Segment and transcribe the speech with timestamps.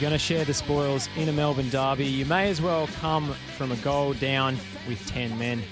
[0.00, 3.34] you're going to share the spoils in a Melbourne derby, you may as well come
[3.58, 4.56] from a goal down
[4.88, 5.62] with 10 men.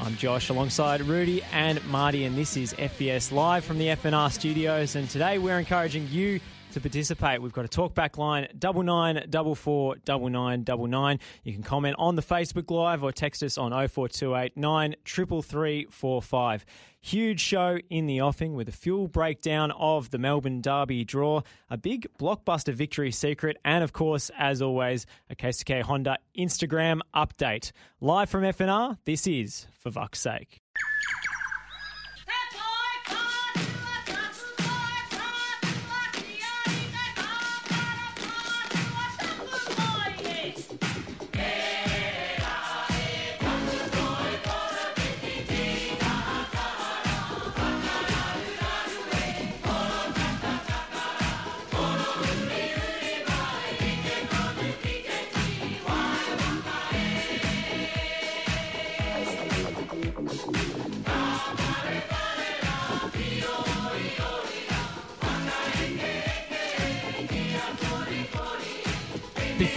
[0.00, 4.96] I'm Josh alongside Rudy and Marty, and this is FVS Live from the FNR studios.
[4.96, 6.40] And today we're encouraging you
[6.72, 7.40] to participate.
[7.40, 11.20] We've got a talkback line double nine double four double nine double nine.
[11.44, 16.66] You can comment on the Facebook Live or text us on 0428 9 33345.
[17.08, 21.40] Huge show in the offing with a fuel breakdown of the Melbourne Derby draw,
[21.70, 27.72] a big blockbuster victory secret, and of course, as always, a Keisuke Honda Instagram update.
[28.02, 30.60] Live from FNR, this is For Vuck's Sake.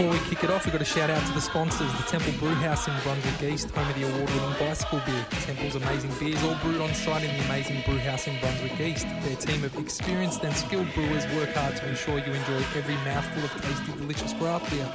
[0.01, 2.33] Before we kick it off, we've got a shout out to the sponsors the Temple
[2.39, 5.23] Brew House in Brunswick East, home of the award winning bicycle beer.
[5.29, 9.05] Temple's amazing beers, all brewed on site in the amazing brew house in Brunswick East.
[9.21, 13.43] Their team of experienced and skilled brewers work hard to ensure you enjoy every mouthful
[13.43, 14.91] of tasty, delicious craft beer.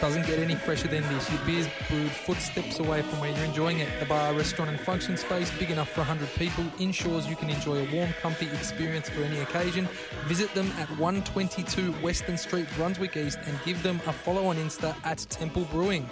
[0.00, 1.30] Doesn't get any fresher than this.
[1.30, 3.88] Your beer's brewed footsteps away from where you're enjoying it.
[4.00, 7.86] The bar, restaurant, and function space, big enough for 100 people, ensures you can enjoy
[7.86, 9.88] a warm, comfy experience for any occasion.
[10.26, 14.94] Visit them at 122 Weston Street, Brunswick East, and give them a follow on Insta
[15.04, 16.08] at Temple Brewing.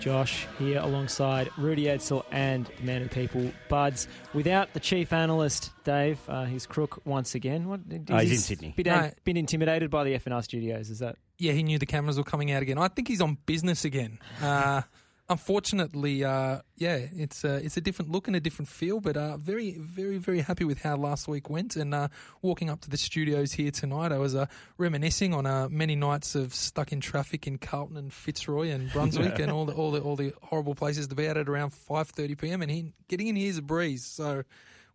[0.00, 4.06] Josh here alongside Rudy Edsel and the man of people, Buds.
[4.34, 7.68] Without the chief analyst, Dave, uh, he's crook once again.
[7.68, 8.74] What, Oh, he's in Sydney.
[8.76, 9.10] Been, No.
[9.24, 11.16] been intimidated by the FNR studios, is that?
[11.38, 12.78] Yeah, he knew the cameras were coming out again.
[12.78, 14.18] I think he's on business again.
[14.40, 14.82] Uh,
[15.28, 19.36] unfortunately, uh, yeah, it's uh, it's a different look and a different feel, but uh,
[19.36, 21.76] very, very, very happy with how last week went.
[21.76, 22.08] And uh,
[22.42, 24.46] walking up to the studios here tonight, I was uh,
[24.78, 29.38] reminiscing on uh, many nights of stuck in traffic in Carlton and Fitzroy and Brunswick
[29.38, 32.08] and all the all the all the horrible places to be at at around five
[32.08, 32.62] thirty p.m.
[32.62, 34.04] And he, getting in here is a breeze.
[34.04, 34.44] So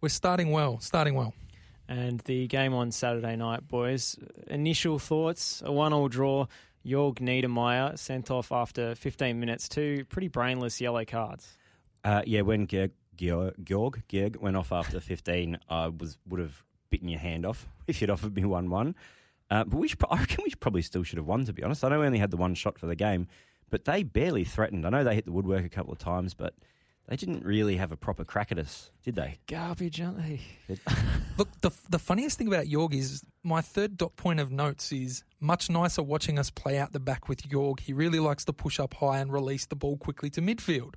[0.02, 1.34] we're starting well, starting well.
[1.90, 4.16] And the game on Saturday night, boys.
[4.46, 6.46] Initial thoughts: a one-all draw.
[6.86, 9.68] Georg Niedermeier sent off after 15 minutes.
[9.68, 11.58] Two pretty brainless yellow cards.
[12.04, 13.56] Uh, yeah, when Georg, Georg,
[14.08, 18.12] Georg, went off after 15, I was would have bitten your hand off if you'd
[18.12, 18.96] offered me 1 1.
[19.50, 21.84] Uh, but we I reckon we probably still should have won, to be honest.
[21.84, 23.28] I know we only had the one shot for the game,
[23.72, 24.86] but they barely threatened.
[24.86, 26.54] I know they hit the woodwork a couple of times, but
[27.10, 29.40] they didn't really have a proper crack at us, did they?
[29.48, 30.42] Garbage, aren't they?
[31.40, 35.24] Look, the the funniest thing about Georg is my third dot point of notes is
[35.40, 37.80] much nicer watching us play out the back with Georg.
[37.80, 40.94] He really likes to push up high and release the ball quickly to midfield.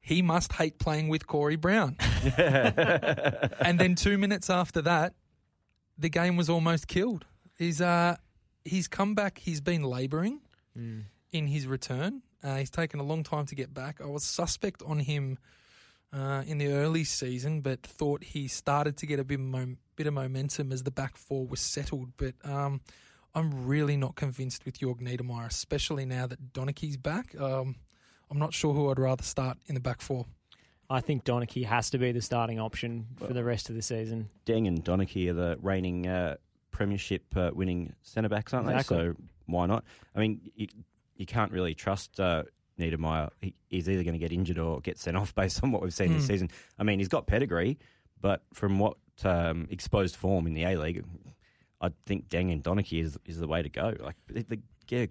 [0.00, 1.96] He must hate playing with Corey Brown.
[2.38, 5.14] and then two minutes after that,
[5.98, 7.26] the game was almost killed.
[7.58, 8.16] He's uh
[8.64, 9.36] he's come back.
[9.36, 10.40] He's been labouring
[11.30, 12.22] in his return.
[12.46, 14.00] Uh, he's taken a long time to get back.
[14.00, 15.36] I was suspect on him
[16.12, 20.06] uh, in the early season, but thought he started to get a bit, mo- bit
[20.06, 22.12] of momentum as the back four was settled.
[22.16, 22.82] But um,
[23.34, 27.38] I'm really not convinced with Georg Niedermeier, especially now that Donachie's back.
[27.40, 27.74] Um,
[28.30, 30.26] I'm not sure who I'd rather start in the back four.
[30.88, 34.28] I think Donachie has to be the starting option for the rest of the season.
[34.46, 36.36] Deng and Donachie are the reigning uh,
[36.70, 38.96] premiership uh, winning centre backs, aren't Exactly.
[38.98, 39.02] they?
[39.02, 39.16] So
[39.46, 39.84] why not?
[40.14, 40.40] I mean,
[41.16, 42.44] you, can't really trust uh,
[42.78, 43.30] Niedermeier.
[43.40, 45.94] He, he's either going to get injured or get sent off based on what we've
[45.94, 46.32] seen this Hmm.
[46.32, 46.50] season.
[46.78, 47.78] I mean, he's got pedigree,
[48.20, 51.04] but from what um, exposed form in the A League,
[51.80, 53.94] I think Deng and Donachie is, is the way to go.
[54.00, 54.56] Like they yeah,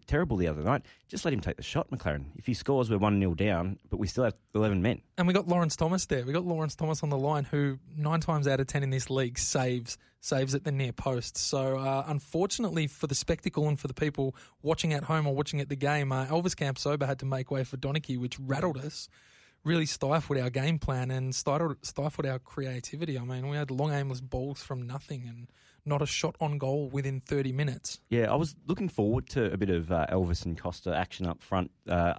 [0.07, 0.83] terrible the other night.
[1.07, 2.25] Just let him take the shot, Maclaren.
[2.35, 5.01] If he scores, we're one 0 down, but we still have eleven men.
[5.17, 6.25] And we got Lawrence Thomas there.
[6.25, 9.09] We got Lawrence Thomas on the line, who nine times out of ten in this
[9.09, 11.37] league saves saves at the near post.
[11.37, 15.61] So uh, unfortunately for the spectacle and for the people watching at home or watching
[15.61, 19.07] at the game, uh, Elvis Kamsoba had to make way for Donachie, which rattled us.
[19.65, 23.17] Really stifled our game plan and stifled, stifled our creativity.
[23.17, 25.47] I mean, we had long aimless balls from nothing and
[25.85, 27.99] not a shot on goal within 30 minutes.
[28.09, 31.41] Yeah, I was looking forward to a bit of uh, Elvis and Kosta action up
[31.41, 32.13] front, uh,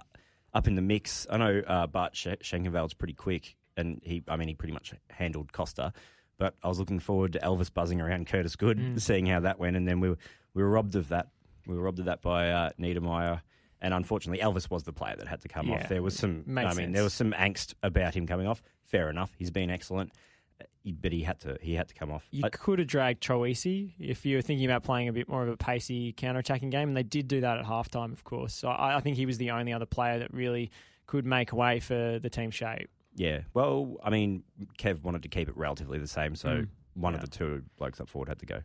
[0.53, 1.25] up in the mix.
[1.29, 4.93] I know uh, Bart Sch- Schenkeveld's pretty quick, and he, I mean, he pretty much
[5.09, 5.93] handled Kosta.
[6.37, 9.01] but I was looking forward to Elvis buzzing around Curtis Good, Mm.
[9.01, 10.17] seeing how that went, and then we were,
[10.53, 11.29] we were robbed of that.
[11.65, 13.41] We were robbed of that by uh, Niedermeier.
[13.81, 15.75] And unfortunately, Elvis was the player that had to come Yeah.
[15.75, 15.89] off.
[15.89, 16.93] There was some, Makes I mean, sense.
[16.95, 18.61] there was some angst about him coming off.
[18.83, 20.11] Fair enough, he's been excellent,
[20.59, 20.63] uh,
[20.99, 22.25] but he had to, he had to come off.
[22.31, 25.43] You I- could have dragged Troisi if you were thinking about playing a bit more
[25.43, 28.53] of a pacey counter-attacking game, and they did do that at halftime, of course.
[28.53, 30.71] So I, I think he was the only other player that really
[31.05, 32.89] could make way for the team shape.
[33.15, 33.41] Yeah.
[33.53, 34.43] Well, I mean,
[34.79, 36.67] Kev wanted to keep it relatively the same, so Mm.
[36.95, 37.17] one Yeah.
[37.19, 38.61] of the two blokes up forward had to go.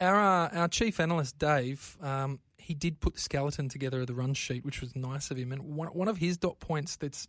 [0.00, 4.14] Our uh, our chief analyst Dave, um, he did put the skeleton together of the
[4.14, 5.52] run sheet, which was nice of him.
[5.52, 7.28] And one, one of his dot points that's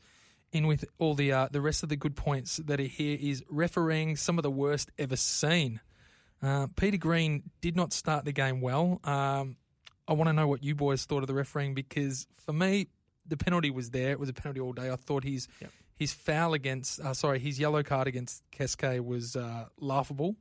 [0.52, 3.44] in with all the uh, the rest of the good points that are here is
[3.50, 5.82] refereeing some of the worst ever seen.
[6.42, 9.00] Uh, Peter Green did not start the game well.
[9.04, 9.58] Um,
[10.08, 12.88] I want to know what you boys thought of the refereeing because for me,
[13.28, 14.12] the penalty was there.
[14.12, 14.92] It was a penalty all day.
[14.92, 15.72] I thought his Yep.
[15.96, 20.36] his foul against, uh, sorry, his yellow card against Keisuke was uh, laughable.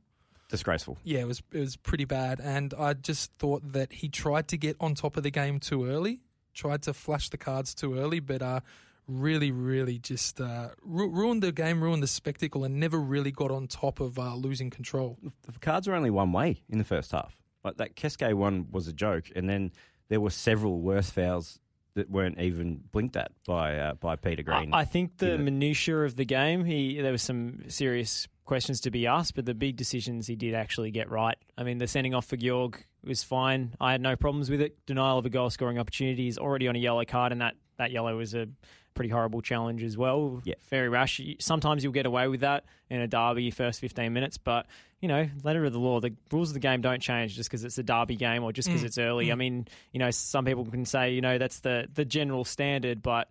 [0.49, 0.97] Disgraceful.
[1.03, 4.57] Yeah, it was it was pretty bad, and I just thought that he tried to
[4.57, 6.19] get on top of the game too early,
[6.53, 8.59] tried to flash the cards too early, but uh,
[9.07, 13.49] really, really just uh, ru- ruined the game, ruined the spectacle, and never really got
[13.49, 15.17] on top of uh, losing control.
[15.51, 17.35] The cards were only one way in the first half.
[17.63, 19.71] Like that Keisuke one was a joke, and then
[20.09, 21.59] there were several worse fouls
[21.95, 24.71] that weren't even blinked at by uh, by Peter Green.
[24.73, 25.43] I, I think the Either.
[25.43, 29.53] minutiae of the game, he there was some serious questions to be asked, but the
[29.53, 31.37] big decisions he did actually get right.
[31.57, 33.75] I mean, the sending off for Georg was fine.
[33.81, 34.77] I had no problems with it.
[34.85, 37.91] Denial of a goal scoring opportunity is already on a yellow card, and that, that
[37.91, 38.47] yellow was a
[38.93, 40.41] pretty horrible challenge as well.
[40.45, 40.55] Yeah.
[40.69, 41.19] Very rash.
[41.39, 44.67] Sometimes you'll get away with that in a derby first 15 minutes, but,
[45.01, 47.65] you know, letter of the law, the rules of the game don't change just because
[47.65, 48.85] it's a derby game or just because Mm.
[48.85, 49.31] it's early.
[49.31, 53.01] I mean, you know, some people can say, you know, that's the, the general standard,
[53.01, 53.29] but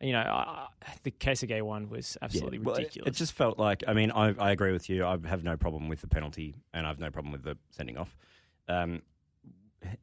[0.00, 0.66] you know, uh,
[1.02, 3.08] the Keisuke one was absolutely well, ridiculous.
[3.08, 3.84] It, just felt like.
[3.86, 5.04] I mean, I, I agree with you.
[5.04, 7.96] I have no problem with the penalty, and I have no problem with the sending
[7.96, 8.16] off.
[8.68, 9.02] Um,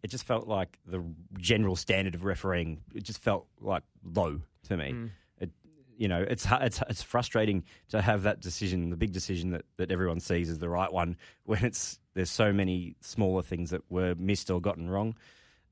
[0.03, 1.03] it just felt like the
[1.37, 2.81] general standard of refereeing.
[2.95, 4.91] It just felt like low to me.
[4.91, 5.09] Mm.
[5.39, 5.49] It,
[5.97, 9.91] you know, it's it's it's frustrating to have that decision, the big decision that, that
[9.91, 14.15] everyone sees as the right one, when it's there's so many smaller things that were
[14.15, 15.15] missed or gotten wrong.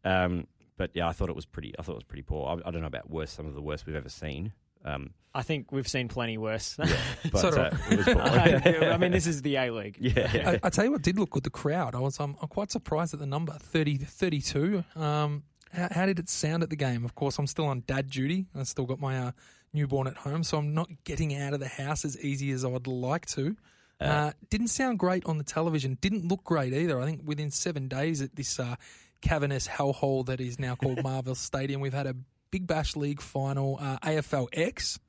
[0.06, 0.48] Um,
[0.80, 1.76] but yeah, I thought it was pretty.
[1.78, 2.48] I thought it was pretty poor.
[2.48, 3.30] I, I don't know about worse.
[3.30, 4.54] Some of the worst we've ever seen.
[4.86, 6.78] Um, I think we've seen plenty worse.
[6.80, 6.98] Yeah,
[7.32, 8.08] but So do uh, it was.
[8.88, 9.98] I mean, this is the A League.
[10.00, 10.50] yeah, yeah.
[10.52, 11.96] I, I tell you what did look good, the crowd.
[11.96, 14.86] I was um, I'm quite surprised at the number 30 32.
[14.96, 15.44] Um,
[15.74, 17.04] how, how did it sound at the game?
[17.04, 18.48] Of course, I'm still on dad duty.
[18.58, 19.32] I still got my uh,
[19.74, 22.70] newborn at home, so I'm not getting out of the house as easy as I
[22.70, 23.58] would like to.
[24.00, 25.98] Uh, didn't sound great on the television.
[26.00, 27.02] Didn't look great either.
[27.02, 28.78] I think within seven days at this uh,
[29.22, 32.16] cavernous hellhole that is now called Marvel Stadium, we've had a
[32.52, 35.00] Big Bash League final, uh, AFL X,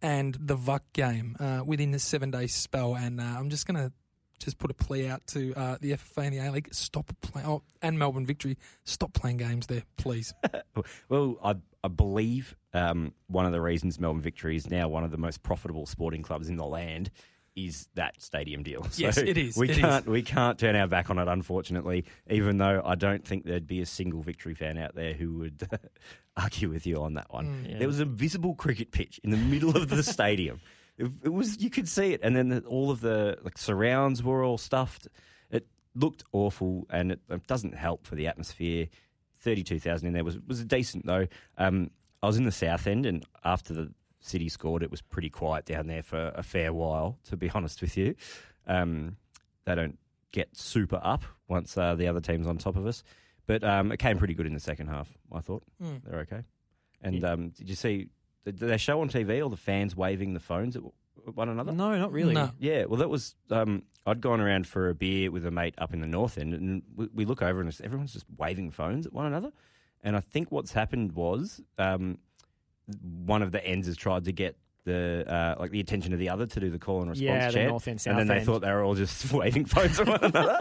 [0.00, 2.94] and the Vuck game uh, within the seven day spell.
[2.94, 3.92] And uh, I'm just going to
[4.40, 7.46] just put a plea out to uh, the FFA and the A League: stop playing.
[7.46, 10.34] Oh, and Melbourne Victory, stop playing games there, please.
[11.10, 15.10] Well, I, I believe um, one of the reasons Melbourne Victory is now one of
[15.10, 17.10] the most profitable sporting clubs in the land
[17.54, 18.82] is that stadium deal.
[18.92, 22.04] So Yes, it is, We it can't we can't turn our back on it, unfortunately.
[22.30, 25.68] Even though I don't think there'd be a single Victory fan out there who would
[26.36, 27.46] argue with you on that one.
[27.46, 27.70] Mm.
[27.72, 27.78] Yeah.
[27.78, 30.60] There was a visible cricket pitch in the middle of the stadium.
[30.98, 34.22] It, it was you could see it, and then the, all of the like surrounds
[34.22, 35.08] were all stuffed.
[35.50, 38.88] It looked awful, and it, it doesn't help for the atmosphere.
[39.40, 41.26] Thirty-two thousand in there was was decent though.
[41.58, 41.90] Um,
[42.22, 43.92] I was in the south end, and after the
[44.24, 47.18] city scored, it was pretty quiet down there for a fair while.
[47.24, 48.14] To be honest with you,
[48.66, 49.16] um,
[49.64, 49.98] they don't
[50.32, 53.02] get super up once uh, the other team's on top of us.
[53.46, 55.08] But um, it came pretty good in the second half.
[55.32, 56.02] I thought Mm.
[56.04, 56.42] they're okay.
[57.02, 58.08] And um, did you see?
[58.44, 60.82] Did they show on TV all the fans waving the phones at
[61.34, 61.72] one another?
[61.72, 62.34] No, not really.
[62.34, 62.50] No.
[62.58, 63.34] Yeah, well, that was.
[63.50, 66.54] Um, I'd gone around for a beer with a mate up in the north end,
[66.54, 69.52] and we, we look over and it's, everyone's just waving phones at one another.
[70.04, 72.18] And I think what's happened was um,
[73.00, 76.28] one of the ends has tried to get the uh, like the attention of the
[76.28, 78.28] other to do the call and response Yeah, the chat, north end, and then south
[78.28, 78.46] they end.
[78.46, 80.58] thought they were all just waving phones at one another.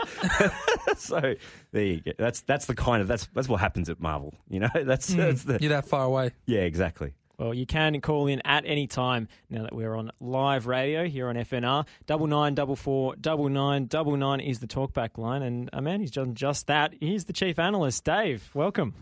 [0.97, 1.33] so
[1.71, 2.11] there you go.
[2.19, 4.35] That's that's the kind of that's that's what happens at Marvel.
[4.47, 5.61] You know, that's that's the Mm.
[5.61, 6.31] You're that far away.
[6.45, 7.13] yeah, exactly.
[7.39, 11.27] Well, you can call in at any time now that we're on live radio here
[11.27, 11.87] on FNR.
[12.05, 15.99] Double nine double four double nine double nine is the talkback line, and a man
[15.99, 16.93] who's done just that.
[16.99, 18.51] He's the chief analyst, Dave.
[18.53, 18.93] Welcome.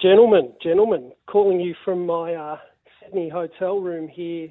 [0.00, 2.56] Gentlemen, gentlemen, calling you from my uh,
[3.02, 4.48] Sydney hotel room here.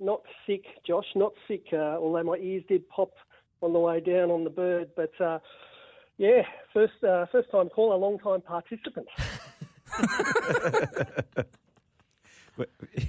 [0.00, 3.12] Not sick, Josh, not sick, uh, although my ears did pop
[3.60, 4.88] on the way down on the bird.
[4.96, 5.38] But uh,
[6.16, 6.42] yeah,
[6.72, 9.06] first uh, first time caller, long time participant.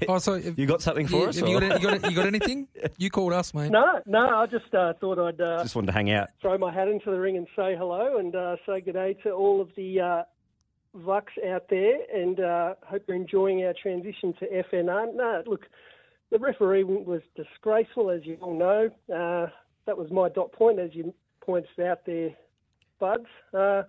[0.08, 1.36] Oh, so if, You got something for you, us?
[1.36, 2.68] you, got, any- you, got, you got anything?
[2.98, 3.70] You called us, mate.
[3.72, 6.30] No, no, I just uh, thought I'd uh, Just wanted to hang out.
[6.42, 9.32] throw my hat into the ring and say hello and uh, say good day to
[9.32, 10.00] all of the
[10.94, 15.16] uh, Vucks out there and uh, hope you're enjoying our transition to FNR.
[15.16, 15.66] No, look,
[16.32, 18.90] the referee was disgraceful, as you all know.
[19.14, 19.50] Uh,
[19.86, 22.30] that was my dot point, as you pointed out there,
[23.00, 23.26] Buds.
[23.54, 23.84] Uh,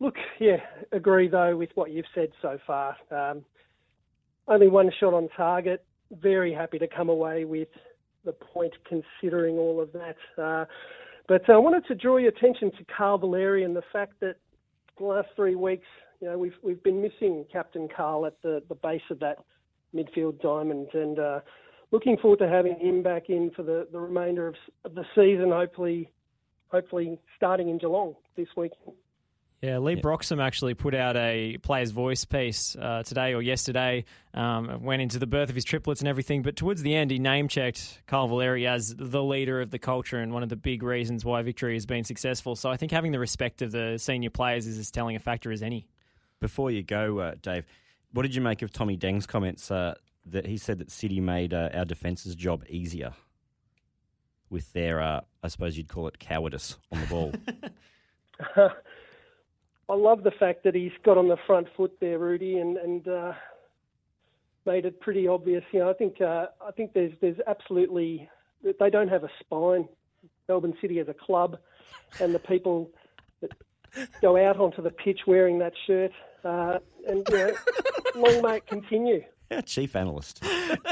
[0.00, 0.56] look, yeah,
[0.92, 2.96] agree though with what you've said so far.
[3.10, 3.44] Um,
[4.48, 5.84] only one shot on target.
[6.20, 7.68] Very happy to come away with
[8.24, 10.16] the point, considering all of that.
[10.42, 10.64] Uh,
[11.28, 14.36] but I wanted to draw your attention to Carl Valeri and the fact that
[14.98, 15.86] the last three weeks,
[16.22, 19.38] you know, we've we've been missing Captain Carl at the, the base of that
[19.94, 21.40] midfield diamond, and uh,
[21.90, 25.50] looking forward to having him back in for the, the remainder of, of the season.
[25.50, 26.08] Hopefully,
[26.68, 28.70] hopefully starting in Geelong this week.
[29.62, 34.04] Yeah, Lee Broxham actually put out a player's voice piece uh, today or yesterday.
[34.34, 37.20] Um, went into the birth of his triplets and everything, but towards the end, he
[37.20, 40.82] name checked Carl Valeri as the leader of the culture and one of the big
[40.82, 42.56] reasons why Victory has been successful.
[42.56, 45.52] So I think having the respect of the senior players is as telling a factor
[45.52, 45.86] as any.
[46.42, 47.64] Before you go, uh, Dave,
[48.12, 49.94] what did you make of Tommy Deng's comments uh,
[50.26, 53.12] that he said that City made uh, our defence's job easier
[54.50, 57.32] with their, uh, I suppose you'd call it cowardice on the ball?
[59.88, 63.06] I love the fact that he's got on the front foot there, Rudy, and and
[63.06, 63.34] uh,
[64.66, 65.62] made it pretty obvious.
[65.70, 68.28] You know, I think uh, I think there's there's absolutely
[68.64, 69.88] they don't have a spine.
[70.48, 71.58] Melbourne City as a club,
[72.18, 72.90] and the people
[73.42, 73.52] that
[74.20, 76.10] go out onto the pitch wearing that shirt,
[76.44, 77.52] uh, and you know,
[78.16, 79.22] long may it continue.
[79.50, 80.42] Our chief analyst.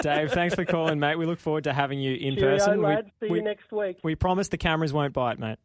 [0.03, 1.17] Dave, thanks for calling, mate.
[1.17, 2.83] We look forward to having you in Cheerio, person.
[2.83, 3.09] lads.
[3.21, 3.99] we, See we, you next week.
[4.03, 5.59] we promise the cameras won't bite, mate.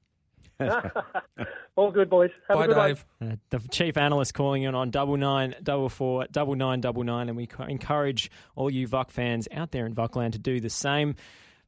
[1.75, 2.31] All good, boys.
[2.47, 2.87] Have Bye, a good one.
[2.87, 3.05] Dave.
[3.21, 7.27] Uh, the chief analyst calling in on double nine, double four, double nine, double nine,
[7.27, 11.15] and we encourage all you Vuck fans out there in Vuckland to do the same.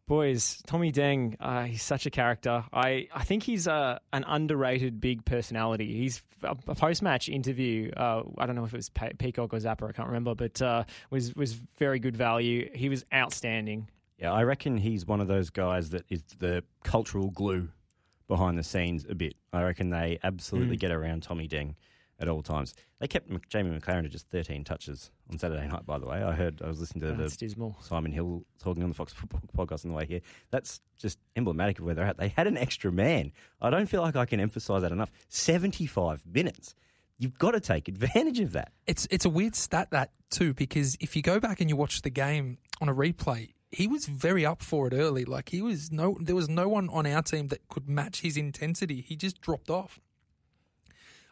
[0.07, 2.63] Boys, Tommy Deng, uh, he's such a character.
[2.71, 5.97] I, I think he's uh, an underrated big personality.
[5.97, 7.91] He's a, a post match interview.
[7.91, 10.61] Uh, I don't know if it was Pe- Peacock or Zapper, I can't remember, but
[10.61, 12.69] uh, was was very good value.
[12.73, 13.89] He was outstanding.
[14.17, 17.67] Yeah, I reckon he's one of those guys that is the cultural glue
[18.29, 19.35] behind the scenes a bit.
[19.51, 21.75] I reckon they absolutely get around Tommy Deng
[22.19, 22.74] at all times.
[23.00, 26.24] They kept Jamie Maclaren to just 13 touches on Saturday night, by the way.
[26.24, 27.77] I heard, I was listening to That's the dismal.
[27.81, 30.21] Simon Hill talking on the Fox Football podcast on the way here.
[30.51, 32.17] That's just emblematic of where they're at.
[32.17, 33.31] They had an extra man.
[33.62, 35.12] I don't feel like I can emphasise that enough.
[35.29, 36.74] 75 minutes.
[37.19, 38.71] You've got to take advantage of that.
[38.86, 42.03] It's it's a weird stat that too because if you go back and you watch
[42.03, 45.25] the game on a replay, he was very up for it early.
[45.25, 48.38] Like he was no, there was no one on our team that could match his
[48.38, 49.01] intensity.
[49.01, 50.00] He just dropped off.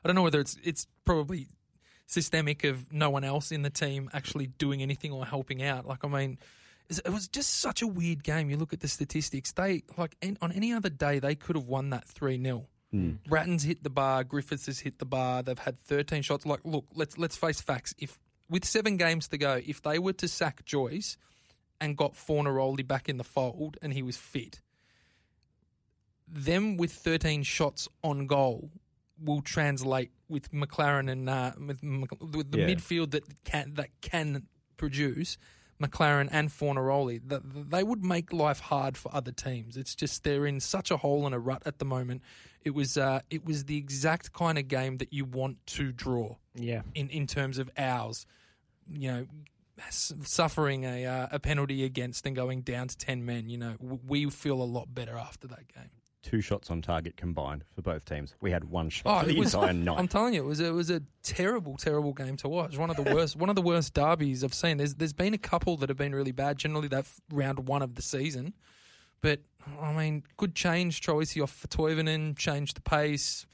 [0.06, 1.48] I don't know whether it's it's probably
[2.06, 5.88] systemic of no one else in the team actually doing anything or helping out.
[5.88, 6.38] Like I mean,
[6.88, 8.52] it was just such a weird game.
[8.52, 11.90] You look at the statistics; they like on any other day they could have won
[11.90, 13.14] that three 0 hmm.
[13.28, 14.24] Ratton's hit the bar.
[14.24, 15.42] Griffiths has hit the bar.
[15.42, 16.46] They've had 13 shots.
[16.46, 17.96] Like, look, let's let's face facts.
[17.98, 21.18] If with seven games to go, if they were to sack Joyce
[21.82, 24.62] and got Fornaroli back in the fold and he was fit,
[26.28, 28.70] them with 13 shots on goal
[29.24, 32.68] will translate with Maclaren and uh, with, with the Yeah.
[32.68, 35.38] midfield that can that can produce
[35.82, 37.22] Maclaren and Fornaroli.
[37.28, 39.78] That they would make life hard for other teams.
[39.78, 42.22] It's just they're in such a hole and a rut at the moment.
[42.64, 46.38] It was uh, it was the exact kind of game that you want to draw
[46.56, 46.82] Yeah.
[46.94, 48.26] in, in terms of ours.
[48.92, 49.28] You know,
[49.90, 53.50] suffering a uh, a penalty against and going down to ten men.
[53.50, 55.90] You know, we feel a lot better after that game.
[56.26, 58.34] Two shots on target combined for both teams.
[58.42, 60.00] We had one shot Oh, for it the was, entire night.
[60.00, 62.78] I'm telling you, it was a, it was a terrible, terrible game to watch.
[62.80, 64.78] One of the worst, one of the worst derbies I've seen.
[64.78, 66.58] There's there's been a couple that have been really bad.
[66.58, 68.54] Generally, that round one of the season.
[69.22, 69.42] But
[69.80, 71.00] I mean, good change.
[71.02, 73.46] Troisi off for Toivonen, changed the pace.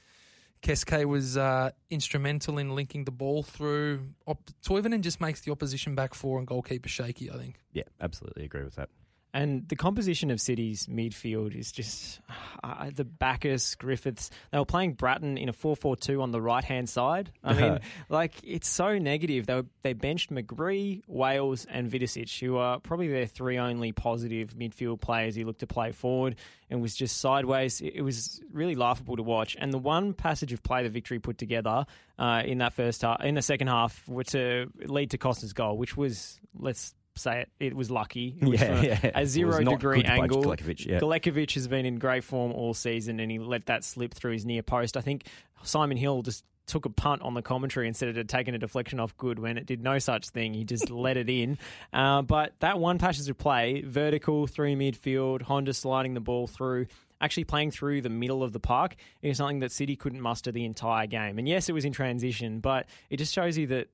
[0.62, 4.00] Keisuke was uh, instrumental in linking the ball through.
[4.26, 7.30] Op- Toivonen just makes the opposition back four and goalkeeper shaky.
[7.30, 7.56] I think.
[7.72, 8.88] yeah, absolutely agree with that.
[9.34, 12.20] And the composition of City's midfield is just
[12.62, 14.28] uh, the Bacchus, Griffiths.
[14.50, 17.32] They were playing Brattan in a 4 4 2 on the right hand side.
[17.42, 19.46] I mean, like, it's so negative.
[19.46, 24.50] They, were, they benched McGree, Wales, and Vidosic, who are probably their three only positive
[24.50, 26.36] midfield players who looked to play forward
[26.68, 27.80] and was just sideways.
[27.80, 29.56] It, it was really laughable to watch.
[29.58, 31.86] And the one passage of play the victory put together
[32.18, 35.78] uh, in that first half, in the second half, were to lead to Kosta's goal,
[35.78, 38.36] which was, let's say it, it was lucky.
[38.40, 39.06] It was Yeah, yeah.
[39.06, 40.42] It A zero degree angle.
[40.42, 40.98] Galekovic, yeah.
[40.98, 44.44] Galekovic has been in great form all season and he let that slip through his
[44.46, 44.96] near post.
[44.96, 45.26] I think
[45.62, 49.16] Simon Hill just took a punt on the commentary instead of taking a deflection off
[49.16, 50.54] good when it did no such thing.
[50.54, 51.58] He just let it in.
[51.92, 56.86] Uh, but that one passage of play, vertical through midfield, Honda sliding the ball through,
[57.22, 60.64] actually playing through the middle of the park is something that City couldn't muster the
[60.64, 61.38] entire game.
[61.38, 63.88] And yes, it was in transition, but it just shows you that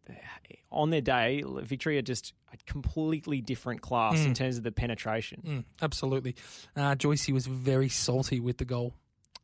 [0.73, 5.43] on their day, Victory are just a completely different class in terms of the penetration.
[5.47, 6.35] Mm, absolutely.
[6.75, 8.95] Uh, Joycey was very salty with the goal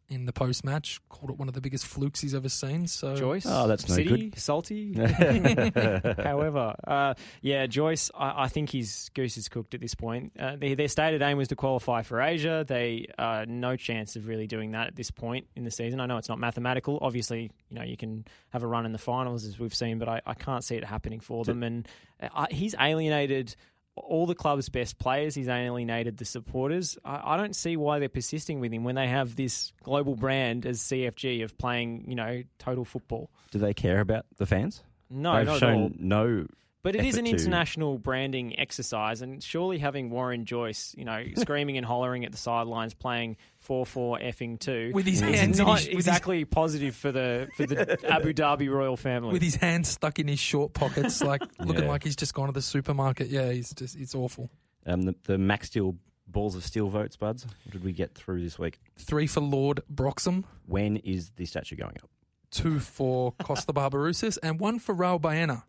[0.09, 1.01] in the post match.
[1.09, 2.87] Called it one of the biggest flukes he's ever seen.
[2.87, 4.39] So Joyce, Oh, that's no City, good.
[4.39, 4.93] salty.
[6.23, 10.33] However, uh, yeah, Joyce, I, I think his goose is cooked at this point.
[10.39, 12.65] Uh, their, their stated aim was to qualify for Asia.
[12.67, 16.01] They uh, no chance of really doing that at this point in the season.
[16.01, 16.99] I know it's not mathematical.
[17.01, 20.09] Obviously, you know you can have a run in the finals as we've seen, but
[20.09, 21.63] I, I can't see it happening for them.
[21.63, 21.89] And
[22.21, 23.57] uh, he's alienated
[23.97, 25.35] all the club's best players.
[25.35, 26.99] He's alienated the supporters.
[27.05, 30.67] I, I don't see why they're persisting with him when they have this global brand
[30.67, 33.31] as CFG of playing, you know, total football.
[33.51, 34.83] Do they care about the fans?
[35.11, 35.91] No, They've not shown at all.
[35.99, 36.47] no.
[36.83, 41.25] But it is an to- international branding exercise, and surely having Warren Joyce, you know,
[41.37, 45.59] screaming and hollering at the sidelines, playing four four effing two, With his is hands
[45.59, 49.33] in not his- with his- exactly positive for the for the Abu Dhabi royal family.
[49.33, 51.89] with his hands stuck in his short pockets, like looking Yeah.
[51.91, 53.29] like he's just gone to the supermarket.
[53.29, 54.51] Yeah, he's just it's awful.
[54.87, 57.45] Um, the, the Max Steel balls of steel votes, buds.
[57.65, 58.81] What did we get through this week?
[58.99, 62.11] Three for Lord Broxham, When is the statue going up?
[62.51, 65.65] two for Kosta Barbarouses, and one for Raul Baena.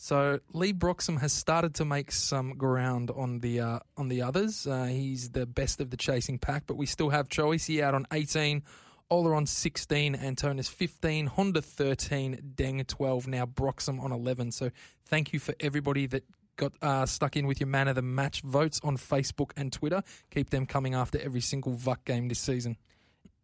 [0.00, 4.64] So Lee Broxham has started to make some ground on the uh, on the others.
[4.64, 8.06] Uh, he's the best of the chasing pack, but we still have Choice out on
[8.12, 8.62] 18,
[9.10, 14.52] Ola on 16, Antonis 15, Honda 13, Deng 12, now Broxham on 11.
[14.52, 14.70] So
[15.04, 16.22] thank you for everybody that
[16.54, 20.04] got uh, stuck in with your man of the match votes on Facebook and Twitter.
[20.30, 22.76] Keep them coming after every single Vuck game this season.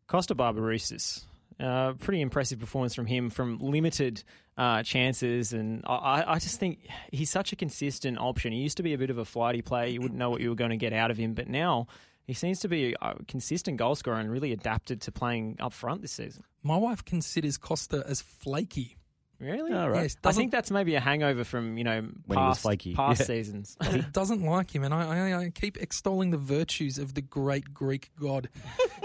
[0.08, 1.24] Kosta Barbarouses.
[1.60, 4.24] Uh, pretty impressive performance from him from limited
[4.58, 6.80] uh, chances, and I, I just think
[7.12, 8.52] he's such a consistent option.
[8.52, 10.48] He used to be a bit of a flighty player; you wouldn't know what you
[10.48, 11.86] were going to get out of him, but now
[12.26, 16.02] he seems to be a consistent goal scorer and really adapted to playing up front
[16.02, 16.42] this season.
[16.62, 18.96] My wife considers Kosta as flaky.
[19.40, 19.72] Really?
[19.72, 20.02] Oh, right.
[20.02, 22.62] Yes, I doesn't- think that's maybe a hangover from you know When he was past,
[22.62, 22.94] flaky.
[22.94, 23.26] past Yeah.
[23.26, 23.76] seasons.
[23.90, 27.74] he doesn't like him, and I, I, I keep extolling the virtues of the great
[27.74, 28.48] Greek god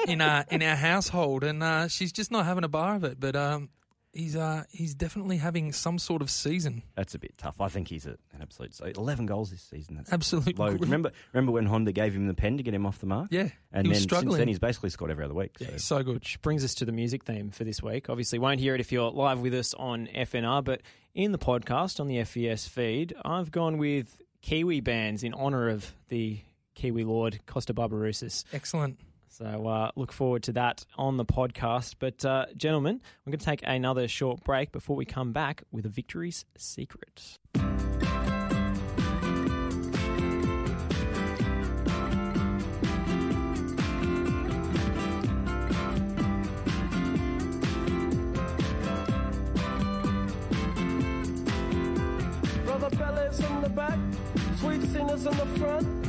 [0.08, 3.20] in our in our household, and uh, she's just not having a bar of it.
[3.20, 3.70] But um,
[4.14, 6.84] he's uh, he's definitely having some sort of season.
[6.96, 7.60] That's a bit tough.
[7.62, 8.74] I think he's a, an absolute.
[8.76, 9.96] So Eleven goals this season.
[9.96, 10.72] That's Absolute low.
[10.72, 13.28] gr- Remember, remember when Honda gave him the pen to get him off the mark?
[13.32, 14.32] Yeah, and he then was struggling.
[14.32, 15.56] since then he's basically scored every other week.
[15.60, 15.74] Yeah, so.
[15.74, 16.14] he's so good.
[16.16, 18.10] Which brings us to the music theme for this week.
[18.10, 20.82] Obviously, won't hear it if you're live with us on FNR, but
[21.14, 25.94] in the podcast on the FVS feed, I've gone with Kiwi bands in honour of
[26.10, 26.40] the
[26.76, 28.46] Kiwi Lord Kosta Barbarouses.
[28.54, 29.00] Excellent.
[29.40, 31.96] So uh, look forward to that on the podcast.
[31.98, 35.86] But uh, gentlemen, we're going to take another short break before we come back with
[35.86, 37.38] a victory's secret.
[52.66, 52.90] Brother
[53.40, 54.00] in the back,
[54.58, 56.09] sweet singers in the front.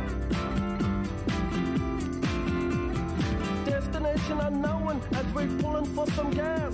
[3.91, 6.73] Destination unknown as we're pulling for some gas.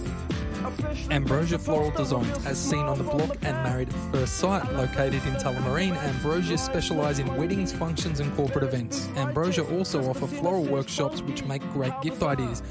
[1.10, 5.34] Ambrosia Floral Designs, as seen on the block and married at first sight, located in
[5.36, 5.97] Tullamarine.
[5.97, 9.08] Ambrosia specialise in weddings, functions, and corporate events.
[9.15, 12.62] Ambrosia also offer floral workshops which make great gift ideas.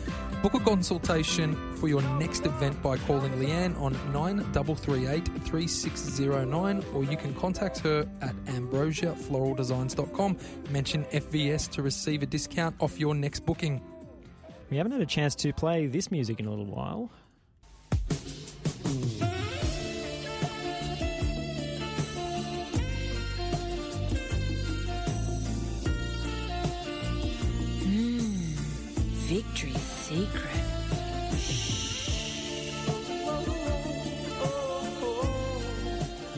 [0.42, 7.16] Book a consultation for your next event by calling Leanne on 9338 3609 or you
[7.16, 10.36] can contact her at ambrosiafloraldesigns.com.
[10.70, 13.80] Mention FVS to receive a discount off your next booking.
[14.68, 17.10] We haven't had a chance to play this music in a little while.
[27.82, 28.54] Hmm.
[29.28, 30.66] Victory Secret.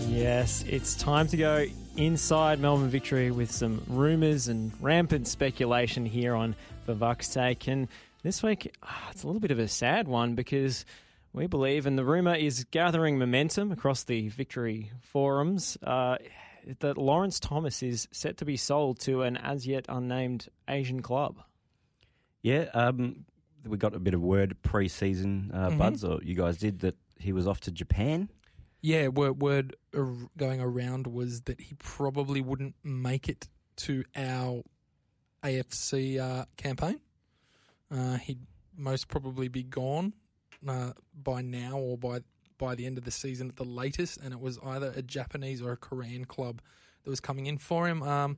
[0.07, 1.65] Yes, it's time to go
[1.97, 7.67] inside Melbourne Victory with some rumours and rampant speculation here on For Vuck's Sake.
[7.69, 7.89] And
[8.23, 10.85] this week, ah, it's a little bit of a sad one because
[11.33, 15.77] we believe, and the rumour is gathering momentum across the Victory forums.
[15.83, 16.17] Uh,
[16.81, 21.41] that Lawrence Thomas is set to be sold to an as yet unnamed Asian club.
[22.43, 23.25] Yeah, um,
[23.65, 25.79] we got a bit of word pre-season, uh, Mhm.
[25.79, 28.29] buds, or you guys did that he was off to Japan.
[28.83, 29.77] Yeah, word, word
[30.37, 34.63] going around was that he probably wouldn't make it to our
[35.43, 37.01] AFC uh, campaign.
[37.91, 38.41] Uh, he'd
[38.77, 40.13] most probably be gone
[40.67, 42.21] uh, by now or by
[42.59, 45.63] by the end of the season at the latest, and it was either a Japanese
[45.63, 46.61] or a Korean club
[47.05, 48.03] that was coming in for him.
[48.03, 48.37] Um,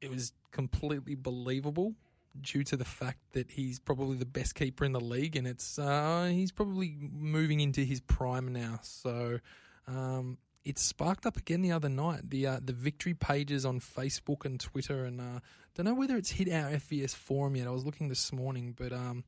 [0.00, 1.94] it was completely believable
[2.40, 5.78] due to the fact that he's probably the best keeper in the league, and it's
[5.78, 8.80] uh, he's probably moving into his prime now.
[8.82, 9.40] So
[9.86, 10.38] um,
[10.68, 12.28] it sparked up again the other night.
[12.28, 15.40] The uh, the victory pages on Facebook and Twitter, and uh,
[15.74, 17.66] don't know whether it's hit our FVS forum yet.
[17.66, 19.24] I was looking this morning, but um,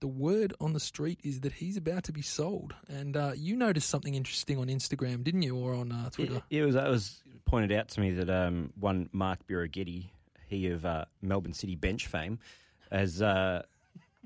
[0.00, 2.74] the word on the street is that he's about to be sold.
[2.88, 6.42] And uh, you noticed something interesting on Instagram, didn't you, or on uh, Twitter?
[6.50, 10.08] It, it was it was pointed out to me that um, one Mark Birighitti,
[10.48, 12.40] he of uh, Melbourne City bench fame,
[12.90, 13.62] has uh,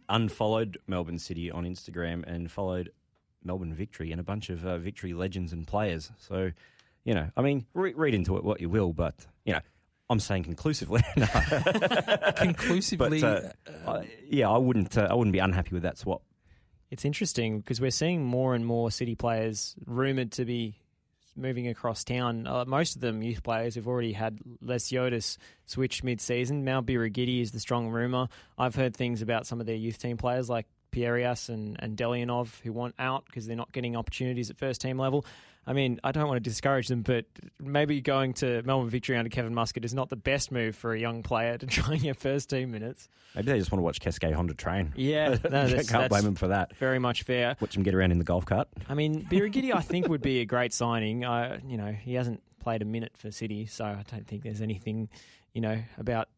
[0.09, 2.91] unfollowed Melbourne City on Instagram and followed
[3.44, 6.11] Melbourne Victory and a bunch of uh, Victory legends and players.
[6.18, 6.51] So,
[7.05, 9.61] you know, I mean, re- read into it what you will, but you know,
[10.11, 11.03] I'm saying conclusively.
[12.37, 14.96] Conclusively, But, uh, I, yeah, I wouldn't.
[14.96, 16.22] Uh, I wouldn't be unhappy with that swap.
[16.90, 20.77] It's interesting because we're seeing more and more City players rumored to be
[21.37, 22.46] moving across town.
[22.46, 26.64] Uh, most of them youth players have already had Les Yotis switch mid-season.
[26.64, 28.29] Mal Birighitti is the strong rumour.
[28.57, 30.66] I've heard things about some of their youth team players like
[30.99, 34.99] Pierias and, and Delianov who want out because they're not getting opportunities at first team
[34.99, 35.25] level.
[35.67, 37.27] I mean, I don't want to discourage them, but
[37.61, 40.99] maybe going to Melbourne Victory under Kevin Muscat is not the best move for a
[40.99, 43.09] young player to try and get first team minutes.
[43.35, 44.95] Maybe they just want to watch Keisuke Honda train.
[44.97, 46.75] Yeah, no, that's, Can't that's blame them for that.
[46.77, 47.57] very much fair.
[47.61, 48.69] Watch him get around in the golf cart.
[48.89, 51.27] I mean, Birighitti, I think, would be a great signing.
[51.27, 54.63] I, you know, he hasn't played a minute for City, so I don't think there's
[54.63, 55.11] anything,
[55.53, 56.29] you know, about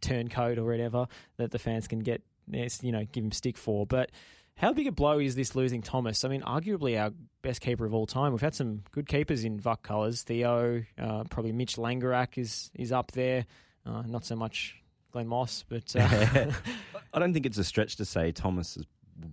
[0.00, 1.06] turncoat or whatever
[1.36, 3.86] that the fans can get, you know, give him stick for.
[3.86, 4.10] But
[4.56, 6.24] how big a blow is this losing Thomas?
[6.24, 7.12] I mean, arguably our
[7.42, 8.32] best keeper of all time.
[8.32, 10.22] We've had some good keepers in Vuck colours.
[10.22, 13.46] Theo, uh, probably Mitch Langerak is is up there.
[13.84, 14.76] Uh, not so much
[15.10, 16.00] Glenn Moss, but uh,
[17.14, 18.84] I don't think it's a stretch to say Thomas is,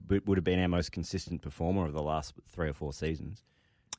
[0.08, 3.44] would would have been our most consistent performer of the last three or four seasons.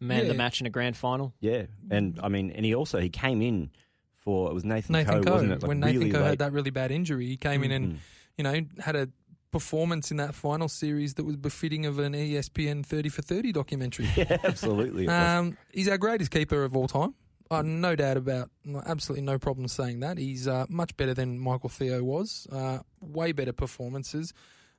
[0.00, 1.34] man of the match in a grand final.
[1.40, 3.70] Yeah, and I mean, and he also he came in
[4.16, 5.32] for it was Nathan, Nathan Coe, Coe.
[5.32, 5.62] wasn't it?
[5.62, 6.26] Like when Nathan really Coe late.
[6.30, 7.98] had that really bad injury, he came in and Mhm.
[8.40, 9.10] You know had a
[9.50, 14.08] performance in that final series that was befitting of an ESPN 30 for 30 documentary.
[14.16, 15.06] yeah, absolutely.
[15.08, 17.14] Um, he's our greatest keeper of all time.
[17.50, 18.48] Uh, no doubt about,
[18.86, 20.16] absolutely no problem saying that.
[20.16, 22.46] He's uh, much better than Michael Theo was.
[22.50, 24.32] Uh, way better performances.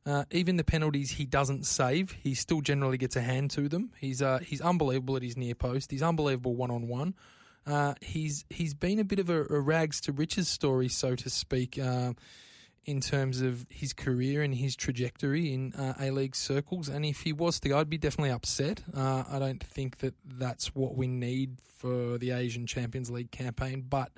[0.05, 3.91] Uh, even the penalties he doesn't save, he still generally gets a hand to them.
[3.99, 5.91] He's uh, he's unbelievable at his near post.
[5.91, 7.13] He's unbelievable one on one.
[8.01, 11.77] He's he's been a bit of a, a rags to riches story, so to speak.
[12.83, 16.89] In terms of his career and his trajectory in uh, A League circles.
[16.89, 18.81] And if he was to, go, I'd be definitely upset.
[18.95, 23.85] Uh, I don't think that that's what we need for the Asian Champions League campaign.
[23.87, 24.11] But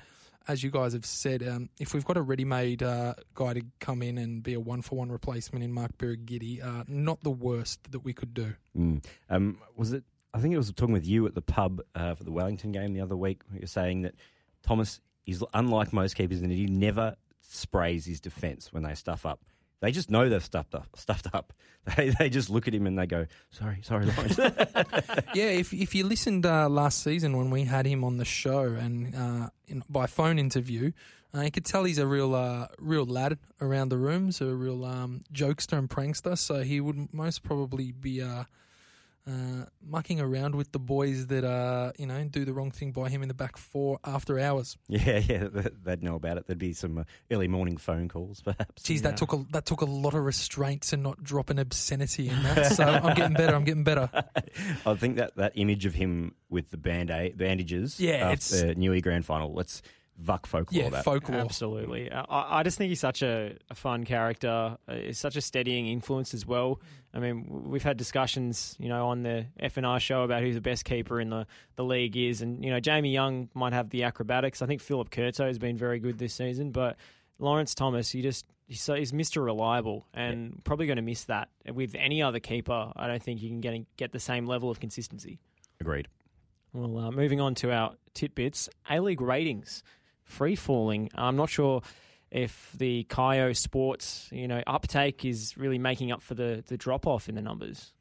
[0.47, 4.01] as you guys have said, um, if we've got a ready-made uh, guy to come
[4.01, 8.13] in and be a one-for-one replacement in Mark Birighitti, uh, not the worst that we
[8.13, 8.53] could do.
[8.77, 9.03] Mm.
[9.29, 10.05] Um, was it?
[10.33, 12.93] I think it was talking with you at the pub uh, for the Wellington game
[12.93, 13.41] the other week.
[13.53, 14.15] You're saying that
[14.63, 19.25] Thomas is unlike most keepers in that he never sprays his defence when they stuff
[19.25, 19.41] up.
[19.81, 20.87] They just know they've stuffed up.
[20.95, 21.53] Stuffed up.
[21.97, 24.37] They they just look at him and they go, "Sorry, sorry, Lawrence."
[25.35, 28.61] yeah, if if you listened uh, last season when we had him on the show
[28.61, 30.93] and uh, in, by phone interview,
[31.35, 34.85] uh, you could tell he's a real uh, real lad around the rooms, a real
[34.85, 36.37] um, jokester and prankster.
[36.37, 38.21] So he would most probably be
[39.27, 43.09] uh, mucking around with the boys that uh, you know do the wrong thing by
[43.09, 44.77] him in the back four after hours.
[44.89, 45.47] yeah, yeah,
[45.83, 46.45] they'd know about it.
[46.47, 48.83] There'd be some uh, early morning phone calls, perhaps.
[48.83, 49.09] Geez, Yeah.
[49.11, 52.43] that took a that took a lot of restraints and not drop an obscenity in
[52.43, 52.73] that.
[52.73, 53.55] So I'm getting better.
[53.55, 54.09] I'm getting better.
[54.85, 58.61] I think that, that image of him with the band aid, bandages, Yeah, after it's-
[58.61, 59.53] the Newey grand final.
[59.53, 59.81] Let's
[60.21, 61.03] Vuck folklore Yeah, that.
[61.03, 61.39] folklore.
[61.39, 62.11] Absolutely.
[62.11, 64.77] I, I just think he's such a, a fun character.
[64.87, 66.79] Uh, he's such a steadying influence as well.
[67.13, 70.85] I mean, we've had discussions, you know, on the FNR show about who the best
[70.85, 71.45] keeper in the,
[71.75, 72.41] the league is.
[72.41, 74.61] And, you know, Jamie Young might have the acrobatics.
[74.61, 76.71] I think Filip Kurto has been very good this season.
[76.71, 76.95] But
[77.39, 79.43] Lawrence Thomas, he just, he's, so, he's Mr.
[79.43, 81.49] Reliable and probably going to miss that.
[81.71, 84.79] With any other keeper, I don't think you can get, get the same level of
[84.79, 85.39] consistency.
[85.81, 86.07] Agreed.
[86.71, 89.83] Well, uh, moving on to our titbits, A League ratings
[90.25, 91.09] free falling.
[91.15, 91.81] I'm not sure
[92.31, 97.05] if the Kayo Sports, you know, uptake is really making up for the the drop
[97.07, 97.93] off in the numbers.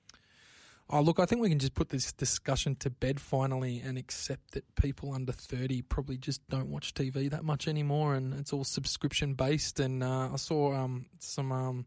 [0.90, 4.50] Oh, look, I think we can just put this discussion to bed finally and accept
[4.50, 8.64] that people under 30 probably just don't watch TV that much anymore and it's all
[8.64, 9.80] subscription based.
[9.80, 11.86] And uh, I saw um, some um,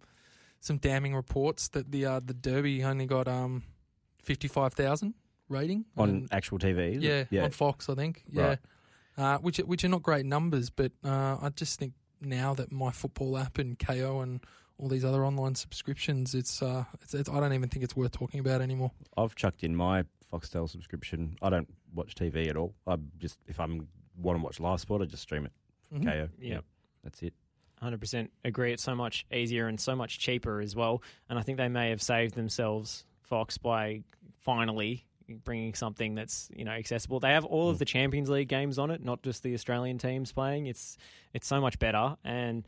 [0.60, 3.62] some damning reports that the uh, the Derby only got um,
[4.24, 5.14] 55,000
[5.50, 5.86] rating.
[5.98, 7.00] on And- actual TV.
[7.02, 7.44] yeah, yeah.
[7.44, 8.24] on Fox, I think.
[8.30, 8.60] Yeah, Right.
[9.18, 12.92] Uh, which which are not great numbers, but uh, I just think now that my
[12.92, 14.42] football app and Kayo and
[14.78, 18.12] all these other online subscriptions, it's, uh, it's, it's I don't even think it's worth
[18.12, 18.92] talking about anymore.
[19.16, 21.38] I've chucked in my Foxtel subscription.
[21.42, 22.74] I don't watch TV at all.
[22.86, 25.52] I just if I'm want to watch live sport, I just stream it.
[25.94, 26.04] Mhm.
[26.04, 26.30] Kayo.
[26.40, 26.60] Yeah.
[27.04, 27.34] that's it.
[27.82, 28.74] 100% agree.
[28.74, 31.02] It's so much easier and so much cheaper as well.
[31.30, 34.04] And I think they may have saved themselves, Fox, by
[34.40, 37.20] finally bringing something that's you know accessible.
[37.20, 40.32] They have all of the Champions League games on it, not just the Australian teams
[40.32, 40.68] playing.
[40.68, 40.98] It's
[41.34, 42.16] it's so much better.
[42.24, 42.66] And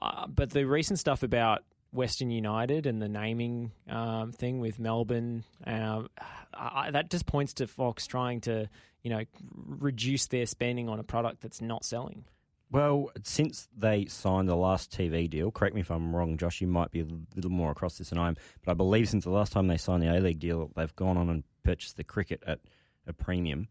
[0.00, 5.44] uh, but the recent stuff about Western United and the naming um, thing with Melbourne,
[5.66, 6.08] um,
[6.52, 8.68] I, that just points to Fox trying to
[9.02, 9.22] you know
[9.54, 12.24] reduce their spending on a product that's not selling.
[12.70, 16.66] Well, since they signed the last TV deal, correct me if I'm wrong, Josh, you
[16.66, 19.30] might be a little more across this than I am, but I believe since the
[19.30, 22.42] last time they signed the A League deal, they've gone on and purchased the cricket
[22.46, 22.58] at
[23.06, 23.68] a premium,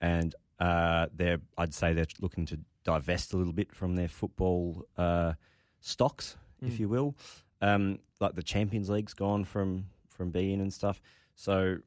[0.00, 4.84] and uh, they're I'd say they're looking to divest a little bit from their football
[4.96, 5.32] uh,
[5.80, 6.78] stocks, if Mm.
[6.78, 7.16] you will.
[7.60, 11.00] Um, like the Champions League's gone from from being and stuff.
[11.34, 11.78] So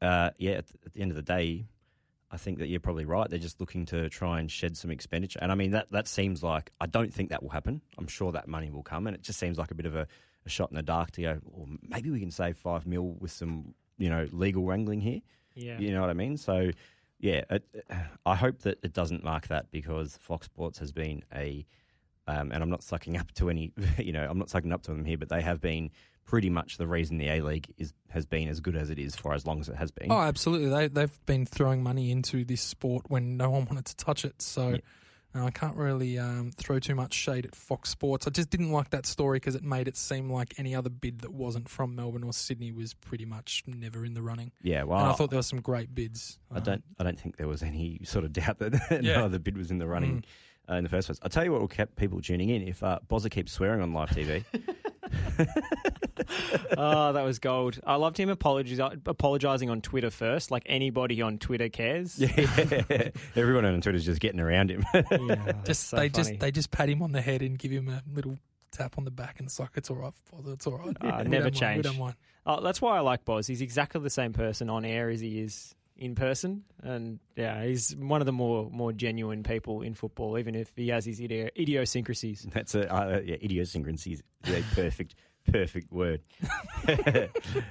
[0.00, 1.64] uh, yeah, at, at the end of the day,
[2.32, 3.28] I think that you're probably right.
[3.28, 5.38] They're just looking to try and shed some expenditure.
[5.42, 7.82] And I mean, that, that seems like, I don't think that will happen.
[7.98, 9.06] I'm sure that money will come.
[9.06, 10.06] And it just seems like a bit of a,
[10.46, 13.32] a shot in the dark to go, well, maybe we can save five mil with
[13.32, 15.20] some, you know, legal wrangling here.
[15.54, 15.78] Yeah.
[15.78, 16.38] You know what I mean?
[16.38, 16.70] So,
[17.20, 17.64] yeah, it,
[18.24, 21.66] I hope that it doesn't mark that because Fox Sports has been a,
[22.26, 24.90] um, and I'm not sucking up to any, you know, I'm not sucking up to
[24.92, 25.90] them here, but they have been
[26.24, 29.16] pretty much the reason the A League is has been as good as it is
[29.16, 30.10] for as long as it has been.
[30.12, 30.68] Oh, absolutely.
[30.68, 34.40] They they've been throwing money into this sport when no one wanted to touch it.
[34.42, 34.76] So
[35.34, 38.26] uh, I can't really um, throw too much shade at Fox Sports.
[38.26, 41.20] I just didn't like that story because it made it seem like any other bid
[41.22, 44.52] that wasn't from Melbourne or Sydney was pretty much never in the running.
[44.62, 46.38] yeah, well, and I thought there were some great bids.
[46.50, 46.84] I Um, don't.
[46.98, 49.16] I don't think there was any sort of doubt that Yeah.
[49.18, 50.22] no other bid was in the running
[50.68, 51.18] uh, in the first place.
[51.22, 53.94] I'll tell you what will keep people tuning in if uh, Bozza keeps swearing on
[53.94, 54.44] live TV.
[56.76, 57.78] oh, that was gold.
[57.86, 62.18] I loved him apologiz- apologizing on Twitter first, like anybody on Twitter cares.
[62.18, 64.84] yeah, everyone on Twitter is just getting around him.
[65.12, 66.30] Yeah, just so they funny.
[66.30, 68.38] just they just pat him on the head and give him a little
[68.70, 70.96] tap on the back and it's like it's all right, father, it's all right.
[71.00, 71.76] Ah, we never don't mind, change.
[71.78, 72.14] We don't mind.
[72.46, 73.46] Oh, that's why I like Boz.
[73.46, 77.94] He's exactly the same person on air as he is in person, and yeah, he's
[77.96, 81.50] one of the more more genuine people in football, even if he has his idio-
[81.56, 82.46] idiosyncrasies.
[82.52, 85.14] That's a uh, yeah, idiosyncrasy is a perfect
[85.50, 86.20] perfect word.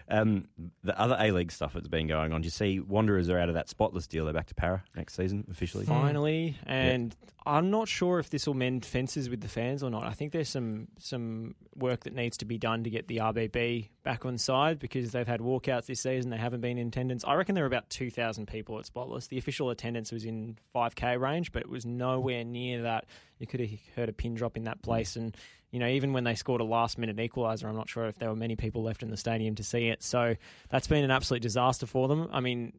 [0.09, 0.47] um,
[0.83, 2.41] the other A League stuff that's been going on.
[2.41, 4.25] Do you see Wanderers are out of that spotless deal?
[4.25, 5.85] They're back to para next season officially.
[5.85, 10.03] Finally, and I'm not sure if this will mend fences with the fans or not.
[10.03, 13.89] I think there's some some work that needs to be done to get the RBB
[14.03, 16.29] back on side because they've had walkouts this season.
[16.29, 17.23] They haven't been in attendance.
[17.25, 19.27] I reckon there were about 2,000 people at Spotless.
[19.27, 23.05] The official attendance was in 5k range, but it was nowhere near that.
[23.39, 25.35] You could have heard a pin drop in that place, and
[25.71, 28.29] you know even when they scored a last minute equaliser, I'm not sure if there
[28.29, 30.03] were many people left in the stadium to see it.
[30.03, 30.35] So
[30.69, 32.29] that's been an absolute disaster for them.
[32.31, 32.73] I mean,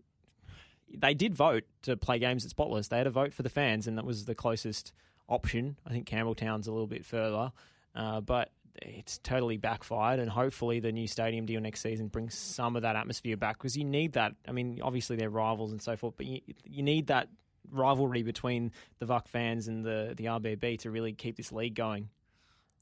[0.95, 2.89] they did vote to play games at Spotless.
[2.89, 4.93] They had a vote for the fans, and that was the closest
[5.29, 5.77] option.
[5.87, 7.53] I think Campbelltown's a little bit further,
[7.95, 8.51] uh, but
[8.81, 10.21] it's totally backfired.
[10.21, 13.77] And hopefully, the new stadium deal next season brings some of that atmosphere back because
[13.77, 14.35] you need that.
[14.47, 17.29] I mean, obviously they're rivals and so forth, but you, you need that
[17.71, 22.09] rivalry between the VUC fans and the the RBB to really keep this league going.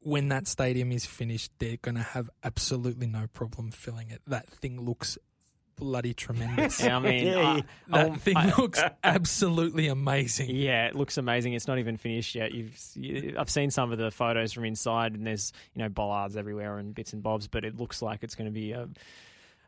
[0.01, 4.23] When that stadium is finished, they're going to have absolutely no problem filling it.
[4.27, 5.19] That thing looks
[5.77, 6.81] bloody tremendous.
[6.85, 7.63] Yeah, I mean, Yeah, I-
[7.99, 10.51] That um, thing I- looks absolutely amazing.
[10.55, 11.55] Yeah, it looks amazing.
[11.55, 12.53] It's not even finished yet.
[12.53, 16.37] You've, you, I've seen some of the photos from inside, and there's you know bollards
[16.37, 18.89] everywhere and bits and bobs, but it looks like it's going to be a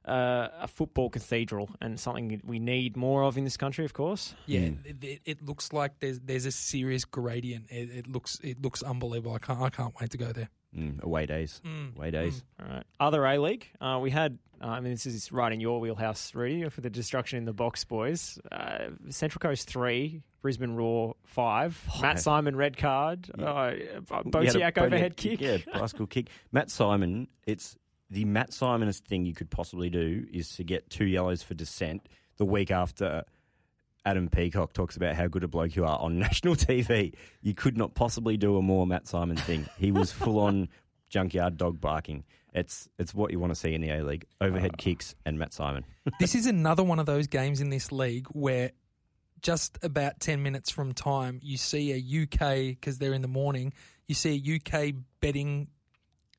[0.07, 3.93] uh, a football cathedral and something that we need more of in this country, of
[3.93, 4.35] course.
[4.47, 4.77] Yeah, Mm.
[4.87, 7.67] it, it, it looks like there's there's a serious gradient.
[7.71, 9.35] It, it looks it looks unbelievable.
[9.35, 10.49] I can't I can't wait to go there.
[10.77, 11.61] Mm, away days.
[11.67, 12.43] Mm, Away days.
[12.59, 14.39] All right, other A League, uh, we had.
[14.63, 17.53] Uh, I mean, this is right in your wheelhouse, Rudy, for the destruction in the
[17.53, 18.39] box, boys.
[18.51, 21.77] Uh, Central Coast three, Brisbane Roar five.
[22.01, 23.29] Matt Simon red card.
[23.39, 23.45] Yeah.
[23.45, 25.41] Uh, He had a Botiak overhead kick.
[25.41, 26.29] Yeah, bicycle kick.
[26.53, 27.77] Matt Simon, it's
[28.13, 32.07] the Matt Simonest thing you could possibly do is to get two yellows for dissent
[32.37, 33.25] the week after
[34.05, 37.15] Adam Peacock talks about how good a bloke you are on national TV.
[37.41, 39.67] You could not possibly do a more Matt Simon thing.
[39.79, 40.69] He was full on
[41.09, 42.25] junkyard dog barking.
[42.53, 44.27] It's it's what you want to see in the A League.
[44.43, 45.87] Overhead kicks and Matt Simon.
[46.21, 48.73] this is another one of those games in this league where
[49.41, 53.73] just about 10 minutes from time, you see a UK, because they're in the morning,
[54.07, 55.69] you see a UK betting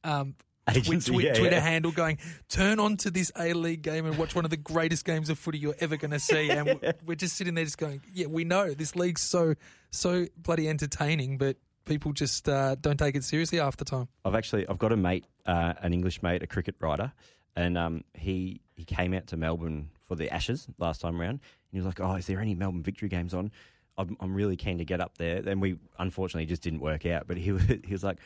[0.03, 0.35] um,
[0.69, 1.61] Agency, twi- yeah, Twitter yeah.
[1.61, 5.03] handle going, turn on to this A League game and watch one of the greatest
[5.05, 6.49] games of footy you're ever going to see.
[6.49, 6.65] And
[7.05, 9.55] we're- just sitting there just going, yeah, we know this league's so,
[9.91, 14.07] so bloody entertaining, but people just uh, don't take it seriously half the time.
[14.25, 17.11] I've actually I've got a mate, uh, an English mate, a cricket writer,
[17.55, 21.41] and um, he he came out to Melbourne for the Ashes last time around, and
[21.71, 23.51] he was like, "Oh, is there any Melbourne victory games on?"
[23.97, 25.41] I'm, I'm really keen to get up there.
[25.41, 27.27] Then we unfortunately just didn't work out.
[27.27, 28.19] But he was he was like,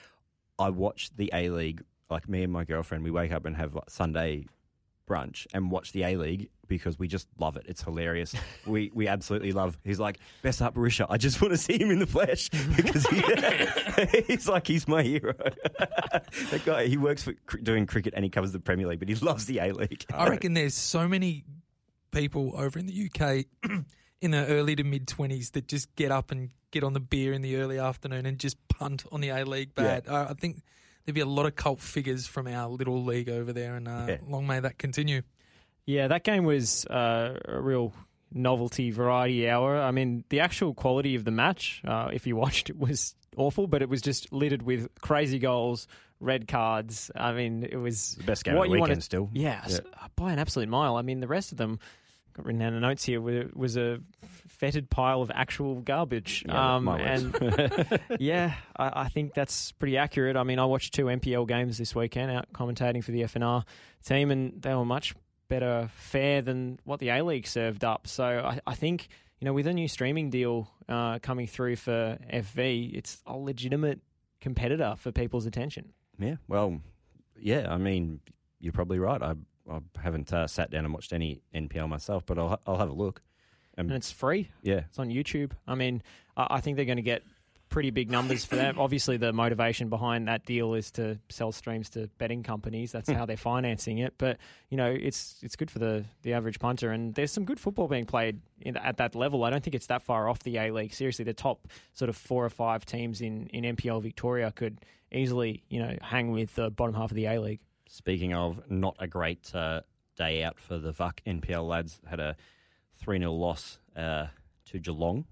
[0.60, 1.82] "I watched the A League.
[2.10, 4.46] Like me and my girlfriend, we wake up and have like, Sunday
[5.08, 7.66] brunch and watch the A League because we just love it.
[7.68, 8.36] It's hilarious.
[8.66, 9.78] we we absolutely love.
[9.84, 11.08] He's like Besart Berisha.
[11.10, 15.04] I just want to see him in the flesh because he, he's like he's my
[15.04, 15.34] hero.
[15.38, 19.10] that guy he works for cr- doing cricket and he covers the Premier League, but
[19.10, 20.06] he loves the A League.
[20.14, 21.46] I reckon there's so many
[22.12, 23.46] people over in the UK
[24.22, 27.34] in the early to mid 20s that just get up and get on the beer
[27.34, 30.08] in the early afternoon and just punt on the A League bad.
[30.08, 30.64] Uh, I think
[31.08, 34.06] there'd be a lot of cult figures from our little league over there, and uh,
[34.10, 34.18] Yeah.
[34.28, 35.22] long may that continue.
[35.86, 37.94] Yeah, that game was uh, a real
[38.32, 39.80] novelty variety hour.
[39.80, 43.68] I mean, the actual quality of the match, uh, if you watched it, was awful,
[43.68, 45.88] but it was just littered with crazy goals,
[46.20, 47.10] red cards.
[47.16, 49.30] I mean, it was the best game what of the you weekend wanted- still.
[49.32, 49.80] Yeah, s-
[50.18, 50.98] by an absolute mile.
[50.98, 51.80] I mean, the rest of them
[52.38, 54.00] got written down in notes here was a
[54.48, 56.44] fetid pile of actual garbage.
[56.48, 60.38] Yeah, um, and yeah, I, I think that's pretty accurate.
[60.38, 63.64] I mean, I watched two NPL games this weekend out commentating for the FNR
[64.06, 65.16] team, and they were much
[65.50, 68.08] better fare than what the A League served up.
[68.08, 69.08] So I, I think
[69.40, 74.00] you know with a new streaming deal uh, coming through for FV, it's a legitimate
[74.42, 75.94] competitor for people's attention.
[76.20, 76.82] Yeah, well,
[77.40, 77.68] yeah.
[77.70, 78.20] I mean,
[78.60, 79.22] you're probably right.
[79.22, 79.36] I
[79.70, 82.94] I haven't uh, sat down and watched any NPL myself, but I'll I'll have a
[82.94, 83.22] look.
[83.78, 84.50] And it's free.
[84.64, 85.52] Yeah, It's on YouTube.
[85.68, 86.02] I mean,
[86.36, 87.24] I, I think they're going to get
[87.70, 88.78] pretty big numbers for that.
[88.78, 92.92] Obviously, the motivation behind that deal is to sell streams to betting companies.
[92.92, 94.14] That's how they're financing it.
[94.18, 94.38] But
[94.70, 97.88] you know, it's it's good for the the average punter, and there's some good football
[97.88, 99.44] being played in, at that level.
[99.44, 100.94] I don't think it's that far off the A League.
[100.94, 104.80] Seriously, the top sort of four or five teams in in NPL Victoria could
[105.12, 107.60] easily you know hang with the bottom half of the A League.
[107.90, 109.82] Speaking of not a great uh,
[110.16, 112.36] day out for the VUC NPL lads, had a
[112.98, 114.28] 3 0 loss uh,
[114.66, 115.26] to Geelong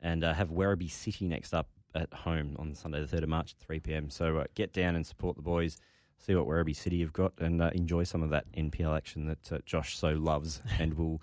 [0.00, 3.54] and uh, have Werribee City next up at home on Sunday, the 3rd of March
[3.58, 4.10] at 3 pm.
[4.10, 5.78] So uh, get down and support the boys,
[6.18, 9.52] see what Werribee City have got, and uh, enjoy some of that NPL action that
[9.52, 10.60] uh, Josh so loves.
[10.78, 11.20] and we'll,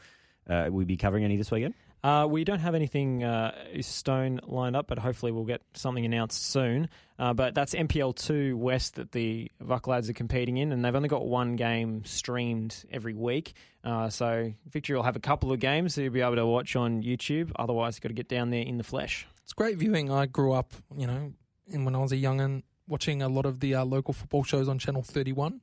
[0.49, 1.73] uh, will be covering any this weekend?
[2.03, 6.41] Uh, we don't have anything uh, stone lined up, but hopefully we'll get something announced
[6.45, 6.87] soon.
[7.17, 10.95] Uh, but that's NPL two West that the Vuck lads are competing in, and they've
[10.95, 13.53] only got one game streamed every week.
[13.83, 16.75] Uh, so Victory will have a couple of games that you'll be able to watch
[16.77, 17.51] on YouTube.
[17.57, 19.27] Otherwise, you've got to get down there in the flesh.
[19.43, 20.09] It's great viewing.
[20.09, 21.33] I grew up, you know,
[21.73, 24.69] and when I was a young'un, watching a lot of the uh, local football shows
[24.69, 25.59] on Channel 31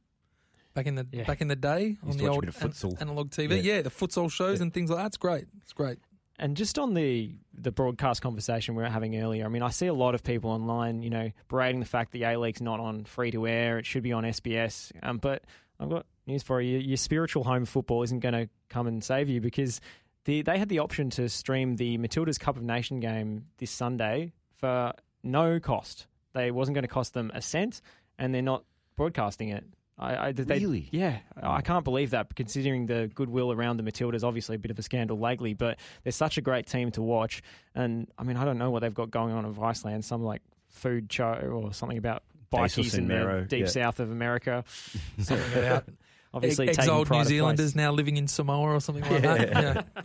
[0.74, 1.24] back in the Yeah.
[1.24, 3.56] back in the day on Used to the old bit an- analog TV.
[3.62, 3.76] Yeah.
[3.76, 3.82] Yeah.
[3.82, 4.64] the futsal shows Yeah.
[4.64, 5.06] and things like that.
[5.06, 5.46] It's great.
[5.62, 5.98] It's great.
[6.38, 9.86] And just on the the broadcast conversation we were having earlier, I mean, I see
[9.86, 13.04] a lot of people online, you know, berating the fact the A League's not on
[13.04, 14.92] free to air; it should be on SBS.
[15.02, 15.44] Um, but
[15.80, 19.28] I've got news for you: your spiritual home football isn't going to come and save
[19.28, 19.80] you because
[20.26, 24.32] the they had the option to stream the Matildas Cup of Nation game this Sunday
[24.56, 26.06] for no cost.
[26.34, 27.80] They wasn't going to cost them a cent,
[28.18, 28.64] and they're not
[28.96, 29.64] broadcasting it.
[29.98, 30.88] I, I, they, Really?
[30.92, 32.34] Yeah, I can't believe that.
[32.34, 36.12] Considering the goodwill around the Matildas, obviously a bit of a scandal lately, but they're
[36.12, 37.42] such a great team to watch.
[37.74, 40.04] And I mean, I don't know what they've got going on in Iceland.
[40.04, 43.66] some like food show or something about Dasos bikies in in the deep yeah.
[43.66, 44.64] south of America.
[45.18, 45.84] Something about
[46.34, 47.76] Obviously, ex- taking exiled New Zealanders place.
[47.76, 49.50] now living in Samoa or something like that.
[49.52, 50.02] Yeah.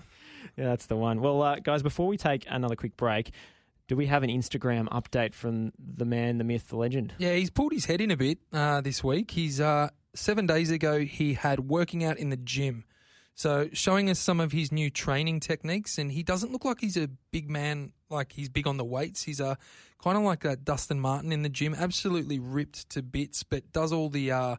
[0.58, 1.22] Yeah, that's the one.
[1.22, 3.32] Well, uh, guys, before we take another quick break,
[3.92, 7.14] do we have an Instagram update from the man, the myth, the legend?
[7.18, 9.32] Yeah, he's pulled his head in a bit uh, this week.
[9.32, 12.86] He's uh, seven days ago he had working out in the gym,
[13.36, 15.98] so showing us some of his new training techniques.
[15.98, 19.24] And he doesn't look like he's a big man, like he's big on the weights.
[19.24, 19.56] He's uh,
[20.02, 23.92] kind of like uh, Dustin Martin in the gym, absolutely ripped to bits, but does
[23.92, 24.56] all the uh,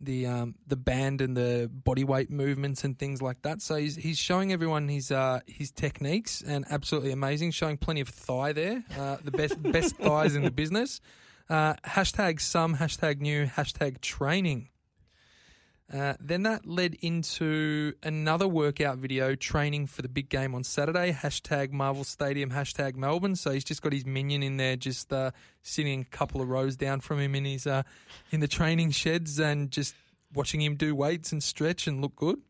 [0.00, 3.60] the um, the band and the body weight movements and things like that.
[3.62, 7.50] So he's he's showing everyone his uh, his techniques and absolutely amazing.
[7.50, 11.00] Showing plenty of thigh there, uh, the best best thighs in the business.
[11.48, 14.68] Uh, hashtag some, hashtag new, hashtag training.
[15.92, 21.12] Uh, then that led into another workout video training for the big game on Saturday.
[21.12, 23.36] Hashtag Marvel Stadium, hashtag Melbourne.
[23.36, 25.30] So he's just got his minion in there, just uh,
[25.62, 27.84] sitting a couple of rows down from him in his uh,
[28.30, 29.94] in the training sheds, and just
[30.34, 32.42] watching him do weights and stretch and look good.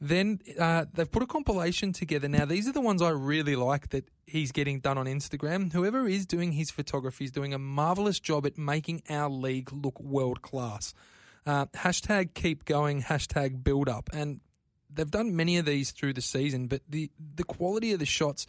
[0.00, 2.28] Then uh, they've put a compilation together.
[2.28, 5.72] Now these are the ones I really like that he's getting done on Instagram.
[5.72, 9.98] Whoever is doing his photography is doing a marvelous job at making our league look
[10.00, 10.94] world class.
[11.46, 14.08] Uh, hashtag keep going, hashtag build up.
[14.12, 14.40] And
[14.92, 18.46] they've done many of these through the season, but the, the quality of the shots,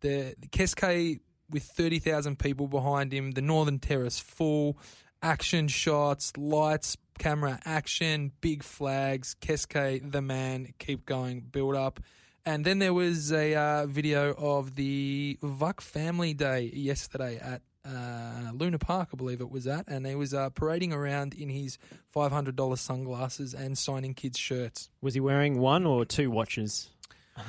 [0.00, 1.20] the, the Keisuke
[1.50, 4.78] with 30,000 people behind him, the Northern Terrace full,
[5.22, 12.00] action shots, lights, camera action, big flags, Keisuke, the man, keep going, build up.
[12.46, 18.50] And then there was a uh, video of the Vuck Family Day yesterday at uh,
[18.54, 21.78] Luna Park, I believe it was at, and he was uh, parading around in his
[22.10, 24.90] five hundred dollars sunglasses and signing kids' shirts.
[25.02, 26.90] Was he wearing one or two watches?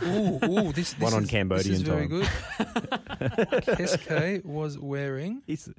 [0.04, 2.10] Ooh, ooh, this, this One on is, Cambodian This is very time.
[2.10, 2.28] good.
[3.64, 5.42] Keisuke was wearing.
[5.48, 5.70] It's,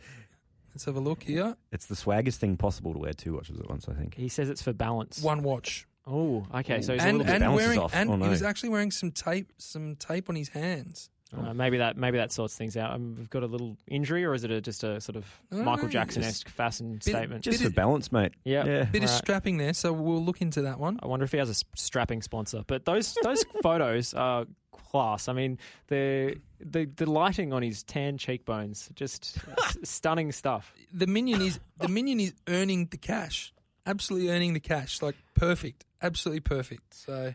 [0.72, 1.56] Let's have a look here.
[1.72, 3.88] it's the swaggest thing possible to wear two watches at once.
[3.88, 4.14] I think.
[4.14, 5.22] He says it's for balance.
[5.22, 6.82] One watch, Oh, okay.
[6.82, 7.34] So he's a and little bit.
[7.42, 7.94] and bounces wearing off.
[7.94, 8.24] and Oh, no.
[8.26, 11.08] he was actually wearing some tape, some tape on his hands.
[11.36, 12.92] Uh, maybe that maybe that sorts things out.
[12.94, 15.88] Um, we've got a little injury, or is it a, just a sort of Michael
[15.88, 17.42] Jackson esque fasten bit- statement?
[17.44, 18.32] Just Bit for balance, mate.
[18.44, 18.84] yeah, Yeah.
[18.84, 19.18] Bit of Right.
[19.18, 20.98] strapping there, so we'll look into that one.
[21.02, 22.62] I wonder if he has a strapping sponsor.
[22.66, 25.28] But those those photos are class.
[25.28, 25.58] I mean,
[25.88, 29.36] the the the lighting on his tan cheekbones, just
[29.82, 30.72] stunning stuff.
[30.92, 33.52] the minion is the minion is earning the cash,
[33.84, 36.94] absolutely earning the cash, like perfect, absolutely perfect.
[36.94, 37.34] So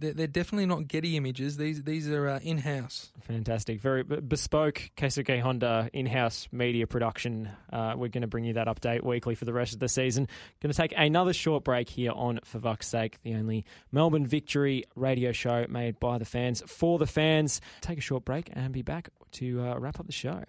[0.00, 1.56] they're, they're definitely not Getty images.
[1.56, 3.12] These these are uh, in house.
[3.22, 7.48] Fantastic, very bespoke Keisuke Honda in-house media production.
[7.72, 10.26] Uh, we're going to bring you that update weekly for the rest of the season.
[10.60, 14.84] Going to take another short break here on For Vuck's Sake, the only Melbourne Victory
[14.96, 17.60] radio show made by the fans for the fans.
[17.80, 20.44] Take a short break and be back to uh, wrap up the show.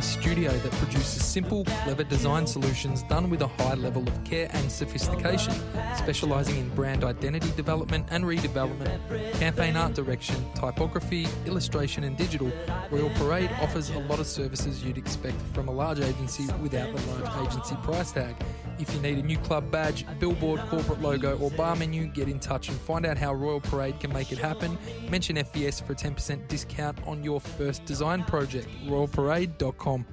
[0.00, 4.72] Studio that produces simple, clever design solutions done with a high level of care and
[4.72, 5.52] sophistication,
[5.94, 8.98] specialising in brand identity development and redevelopment,
[9.34, 12.50] campaign art direction, typography, illustration, and digital.
[12.90, 17.02] Royal Parade offers a lot of services you'd expect from a large agency without the
[17.12, 18.34] large agency price tag.
[18.78, 22.40] If you need a new club badge, billboard, corporate logo, or bar menu, get in
[22.40, 24.78] touch and find out how Royal Parade can make it happen.
[25.10, 28.68] Mention FVS for a 10% discount on your first design project.
[28.86, 30.06] RoyalParade.com.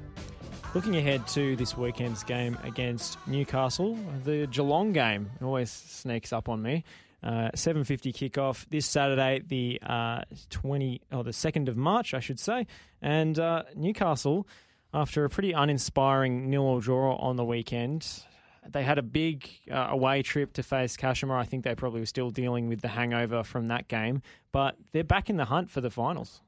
[0.73, 6.63] Looking ahead to this weekend's game against Newcastle, the Geelong game always sneaks up on
[6.63, 6.83] me.
[7.21, 12.39] Uh, 7:50 kickoff this Saturday, the uh, 20 or the 2nd of March, I should
[12.39, 12.65] say,
[13.03, 14.47] and uh, Newcastle,
[14.95, 18.23] after a pretty uninspiring nil draw on the weekend,
[18.67, 21.35] they had a big uh, away trip to face Kashima.
[21.37, 25.03] I think they probably were still dealing with the hangover from that game, but they're
[25.03, 26.41] back in the hunt for the finals.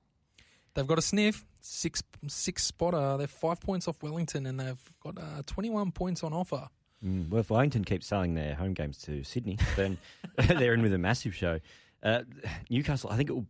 [0.74, 3.18] They've got a sniff, six six spotter.
[3.18, 6.68] They're five points off Wellington, and they've got uh, 21 points on offer.
[7.04, 9.98] Mm, well, if Wellington keeps selling their home games to Sydney, then
[10.38, 11.60] they're in with a massive show.
[12.02, 12.22] Uh,
[12.70, 13.46] Newcastle, I think it will,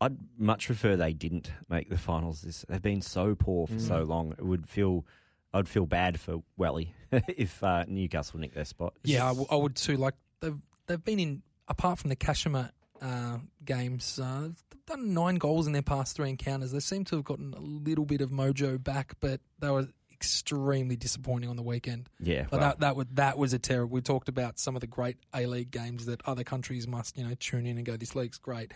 [0.00, 2.42] I'd much prefer they didn't make the finals.
[2.42, 4.32] This, they've been so poor for so long.
[4.32, 5.04] It would feel,
[5.52, 8.94] I'd feel bad for Welly if uh, Newcastle nicked their spot.
[9.04, 9.96] Yeah, I, w- I would too.
[9.96, 12.70] Like they've they've been in apart from the Kashima
[13.02, 16.72] uh, games, uh, they've done nine goals in their past three encounters.
[16.72, 20.96] They seem to have gotten a little bit of mojo back, but they were extremely
[20.96, 22.08] disappointing on the weekend.
[22.20, 22.46] yeah.
[22.50, 23.92] But well, that that was that was a terrible.
[23.94, 27.24] We talked about some of the great A League games that other countries must you
[27.24, 27.96] know tune in and go.
[27.96, 28.72] This league's great.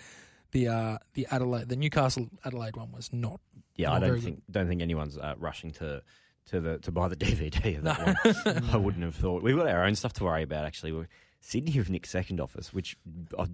[0.52, 3.40] The uh, the Adelaide, the Newcastle Adelaide one was not.
[3.76, 6.02] yeah, not I don't think don't think anyone's uh, rushing to
[6.46, 7.92] to the to buy the DVD of No.
[7.94, 8.64] that one.
[8.70, 9.42] I wouldn't have thought.
[9.42, 10.64] We've got our own stuff to worry about.
[10.64, 11.08] Actually, We're,
[11.40, 12.96] Sydney have nicked second office, which
[13.38, 13.46] I,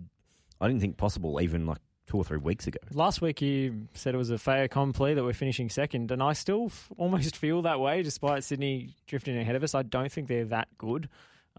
[0.61, 2.79] I didn't think possible even like two or three weeks ago.
[2.93, 6.33] Last week you said it was a fait accompli that we're finishing second, and I
[6.33, 9.75] still f- almost feel that way, despite Sydney drifting ahead of us.
[9.75, 11.09] I don't think they're that good.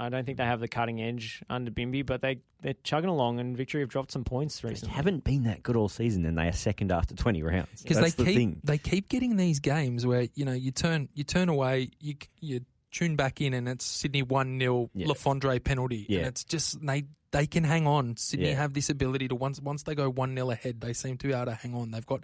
[0.01, 3.39] I don't think they have the cutting edge under Bimby, but they they're chugging along,
[3.41, 4.95] and Victory have dropped some points They recently.
[4.95, 7.81] haven't been that good all season, and they are second after twenty rounds.
[7.83, 8.61] because they the keep thing.
[8.63, 12.61] they keep getting these games where you know you turn you turn away you you
[12.91, 15.07] tune back in and it's Sydney one 0 Yeah.
[15.09, 16.19] Le Fondre penalty Yeah.
[16.19, 18.17] and it's just they they can hang on.
[18.17, 18.55] Sydney Yeah.
[18.55, 21.33] have this ability to once once they go one 0 ahead they seem to be
[21.33, 21.91] able to hang on.
[21.91, 22.23] They've got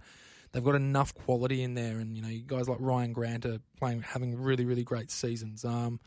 [0.52, 3.60] they've got enough quality in there and you know you guys like Ryan Grant are
[3.80, 5.64] playing having really really great seasons.
[5.66, 6.00] Um,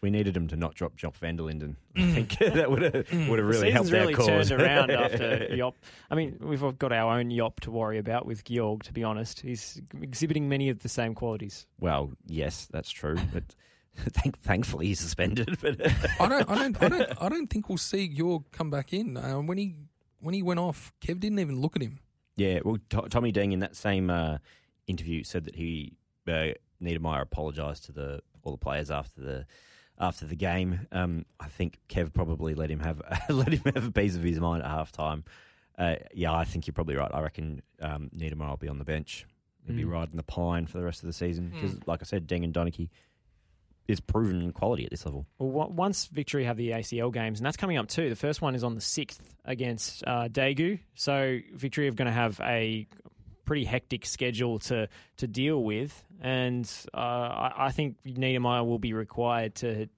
[0.00, 1.76] We needed him to not drop Jop van der Linden.
[1.96, 4.48] I think that would have would have really the helped season's really our cause.
[4.48, 5.74] turned around after Jop.
[6.10, 8.84] I mean, we've got our own Jop to worry about with Georg.
[8.84, 11.66] To be honest, he's exhibiting many of the same qualities.
[11.80, 13.54] well, yes, that's true, but thank,
[14.42, 15.58] thankfully he's suspended.
[15.60, 15.80] But
[16.20, 19.16] I don't I don't I don't I don't think we'll see York come back in.
[19.16, 19.74] Um, when he
[20.20, 21.98] when he went off, Kev didn't even look at him.
[22.36, 24.38] yeah, well, To- Tommy Deng in that same uh,
[24.86, 25.96] interview said that he
[26.26, 29.46] uh, Niedermeier apologised to the all the players after the
[29.98, 30.86] after the game.
[30.92, 34.40] Um, I think Kev probably let him have let him have a piece of his
[34.40, 35.24] mind at half time.
[35.78, 37.10] Uh, yeah, I think you're probably right.
[37.14, 39.26] I reckon um, Niedermeier will be on the bench.
[39.66, 39.90] He'll be Mm.
[39.92, 41.86] riding the pine for the rest of the season because, Mm.
[41.86, 42.88] like I said, Deng and Donachie
[43.88, 45.26] is proven quality at this level.
[45.38, 48.10] Well, once Victory have the ACL games, and that's coming up too.
[48.10, 50.78] The first one is on the sixth against uh, Daegu.
[50.94, 52.86] So Victory are going to have a
[53.46, 58.92] pretty hectic schedule to to deal with, and uh, I, I think Niedermeier will be
[58.92, 59.88] required to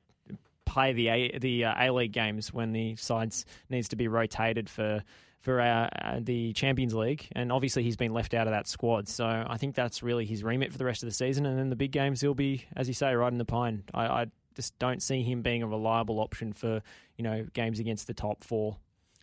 [0.64, 4.70] play the A, the uh, A League games when the sides needs to be rotated
[4.70, 5.02] for.
[5.40, 5.88] For uh,
[6.20, 9.74] the Champions League, and obviously he's been left out of that squad, so I think
[9.74, 11.46] that's really his remit for the rest of the season.
[11.46, 13.84] And then the big games, he'll be, as you say, riding the pine.
[13.94, 16.82] I, I just don't see him being a reliable option for
[17.16, 18.76] you know games against the top four.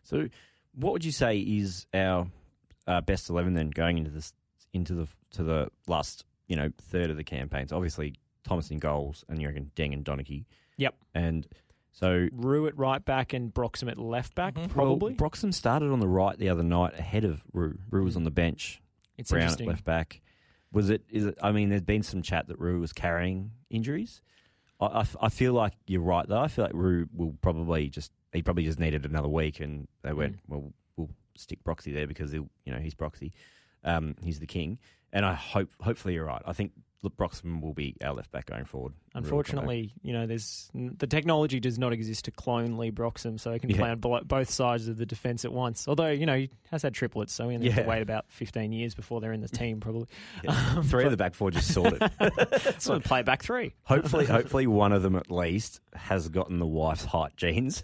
[0.04, 0.28] So,
[0.74, 2.28] what would you say is our
[2.88, 4.34] uh, best eleven then going into this
[4.74, 7.72] into the to the last you know third of the campaigns?
[7.72, 10.46] Obviously, Thomas in goals, and you reckon Deng and Donachie.
[10.78, 10.96] Yep.
[11.14, 11.48] And
[12.00, 14.70] so Roux at right back and Broxham at left back, Mhm.
[14.70, 15.14] probably.
[15.16, 17.80] well, Broxham started on the right the other night ahead of Roux.
[17.90, 18.82] Roux was on the bench.
[19.18, 20.22] it's Brown at left back.
[20.72, 21.02] Was it?
[21.10, 21.38] Is it?
[21.42, 24.22] I mean, there's been some chat that Roux was carrying injuries.
[24.80, 26.40] I I feel like you're right though.
[26.42, 30.14] I feel like Roux will probably just he probably just needed another week, and they
[30.14, 30.50] went Mm.
[30.50, 30.74] well.
[30.98, 33.32] We'll stick Broxy there because he'll, you know he's Broxy,
[33.84, 34.78] um, he's the king,
[35.12, 36.42] and I hope hopefully you're right.
[36.46, 38.94] I think look, Broxham will be our left back going forward.
[39.24, 39.64] Roux will come back.
[39.64, 43.60] Unfortunately, you know, there's the technology does not exist to clone Leigh Broxham, so he
[43.60, 43.78] can Yeah.
[43.78, 45.88] play on bo- both sides of the defence at once.
[45.88, 48.72] Although, you know, he has had triplets, so we only have to wait about 15
[48.72, 50.08] years before they're in the team, probably.
[50.44, 50.74] Yeah.
[50.78, 52.02] Um, three of the back four just sorted.
[52.80, 53.74] So we'll play back three.
[53.84, 57.82] Hopefully, hopefully one of them at least has gotten the wife's height genes.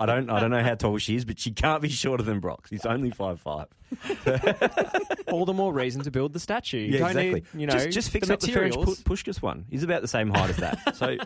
[0.00, 2.40] I don't, I don't know how tall she is, but she can't be shorter than
[2.40, 2.70] Brox.
[2.70, 3.66] He's only five five.
[5.28, 6.78] All the more reason to build the statue.
[6.78, 9.02] You don't need, you know, just, just fix the up the Ferenc materials.
[9.02, 9.64] Puskas one.
[9.70, 10.96] He's about the same height as that.
[10.96, 11.16] So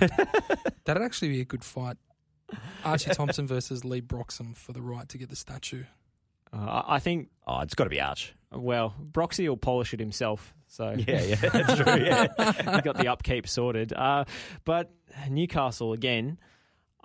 [0.84, 1.96] That'd actually be a good fight.
[2.84, 5.84] Archie Thompson versus Leigh Broxham for the right to get the statue.
[6.52, 8.34] Uh, I I think, oh, it's got to be Arch.
[8.52, 10.54] well, Broxy will polish it himself.
[10.68, 12.04] So Yeah, yeah, that's true.
[12.04, 12.26] Yeah.
[12.76, 13.92] he got the upkeep sorted.
[13.92, 14.24] Uh,
[14.64, 14.90] but
[15.28, 16.38] Newcastle again.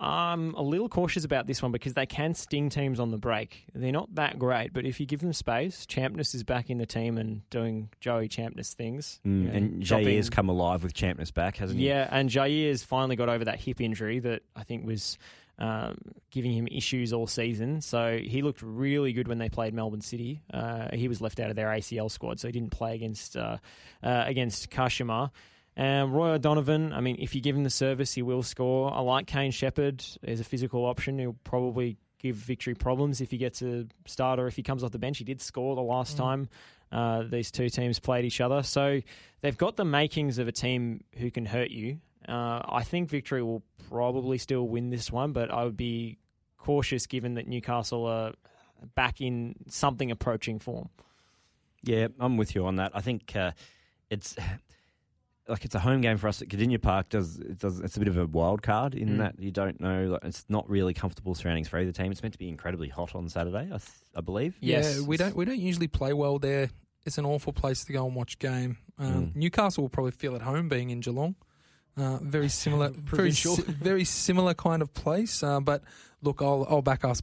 [0.02, 3.66] I'm a little cautious about this one because they can sting teams on the break.
[3.74, 6.86] They're not that great, but if you give them space, Champness is back in the
[6.86, 9.20] team and doing Joey Champness things.
[9.26, 11.86] Mm, You know, and Jair's come alive with Champness back, hasn't he?
[11.88, 15.18] Yeah, and Jair's finally got over that hip injury that I think was
[15.58, 15.98] um,
[16.30, 17.82] giving him issues all season.
[17.82, 20.40] So he looked really good when they played Melbourne City.
[20.50, 23.58] Uh, he was left out of their ACL squad, so he didn't play against uh,
[24.02, 25.30] uh, against Kashima.
[25.80, 28.92] Um, Roy O'Donovan, I mean, if you give him the service, he will score.
[28.92, 31.18] I like Kane Shepherd as a physical option.
[31.18, 34.90] He'll probably give victory problems if he gets a start or if he comes off
[34.90, 35.16] the bench.
[35.16, 36.18] He did score the last Mm.
[36.18, 36.48] time
[36.92, 38.62] uh, these two teams played each other.
[38.62, 39.00] So
[39.40, 42.00] they've got the makings of a team who can hurt you.
[42.28, 46.18] Uh, I think victory will probably still win this one, but I would be
[46.58, 48.34] cautious given that Newcastle are
[48.94, 50.90] back in something approaching form.
[51.82, 52.92] Yeah, I'm with you on that.
[52.94, 53.52] I think uh,
[54.10, 54.36] it's
[55.50, 57.08] like it's a home game for us at Kardinia Park.
[57.10, 59.18] Does it does it's a bit of a wild card in Mm.
[59.18, 60.06] that you don't know.
[60.12, 62.10] Like, it's not really comfortable surroundings for either team.
[62.12, 63.82] It's meant to be incredibly hot on Saturday, I, th-
[64.16, 64.56] I believe.
[64.60, 64.98] Yes.
[65.00, 66.70] Yeah, we don't we don't usually play well there.
[67.04, 68.78] It's an awful place to go and watch game.
[68.98, 69.36] Um, Mm.
[69.36, 71.34] Newcastle will probably feel at home being in Geelong.
[71.96, 73.56] Uh, very similar, very Provincial.
[73.56, 75.42] si- very similar kind of place.
[75.42, 75.82] Uh, but
[76.22, 77.20] look, I'll I'll back us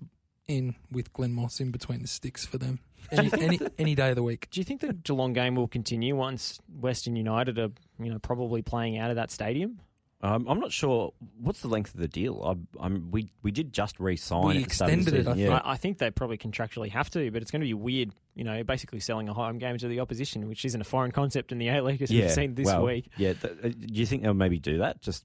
[0.47, 2.79] in with Glen Moss in between the sticks for them
[3.11, 4.47] any any, any day of the week.
[4.51, 8.61] Do you think the Geelong game will continue once Western United are, you know, probably
[8.61, 9.79] playing out of that stadium?
[10.19, 12.41] Um, I'm not sure what's the length of the deal.
[12.43, 14.47] I, I'm, we we did just re-sign.
[14.47, 15.57] We at the start of the extended it, I season, Yeah.
[15.59, 18.43] I, I think they probably contractually have to, but it's going to be weird, you
[18.43, 21.59] know, basically selling a home game to the opposition, which isn't a foreign concept in
[21.59, 23.11] the A League as we've seen this well, week.
[23.17, 25.01] Yeah, th- uh, do you think they'll maybe do that?
[25.01, 25.23] Just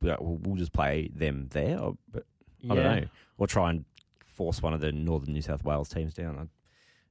[0.00, 2.24] yeah, we'll, we'll just play them there, or, but
[2.70, 3.08] I don't know,
[3.38, 3.84] or try and
[4.24, 6.48] force one of the Northern New South Wales teams down.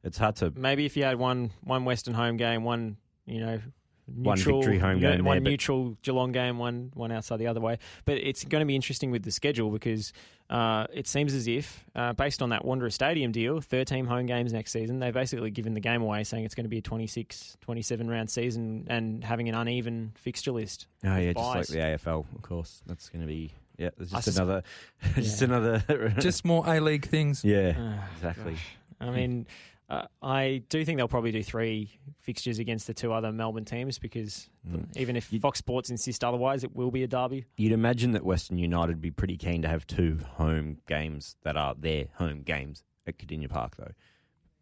[0.04, 0.52] I- It's hard to.
[0.56, 3.60] Maybe if you had one one Western home game, one you know
[4.08, 7.48] One neutral, victory home game one there, but- neutral Geelong game, one one outside the
[7.48, 7.78] other way.
[8.06, 10.14] But it's going to be interesting with the schedule because
[10.50, 14.54] uh, it seems as if, uh, based on that Wanderer Stadium deal, 13 home games
[14.54, 17.58] next season, they've basically given the game away, saying it's going to be a 26,
[17.60, 20.88] 27 round season and having an uneven fixture list.
[21.04, 21.68] Oh yeah, Byes.
[21.68, 22.82] just like the AFL, of course.
[22.88, 23.90] That's going to be yeah.
[23.98, 24.64] There's I just sus- another,
[25.16, 25.48] just Yeah.
[25.48, 26.14] another.
[26.20, 27.44] Just more A League things.
[27.44, 28.54] yeah, Ah, exactly.
[28.54, 28.68] gosh.
[29.02, 29.48] I mean,
[29.90, 33.98] uh, I do think they'll probably do three fixtures against the two other Melbourne teams
[34.00, 34.98] because Mm.
[34.98, 37.46] even if You- Fox Sports insist otherwise, it will be a derby.
[37.56, 41.56] You'd imagine that Western United would be pretty keen to have two home games that
[41.56, 43.94] are their home games at Kardinia Park, though,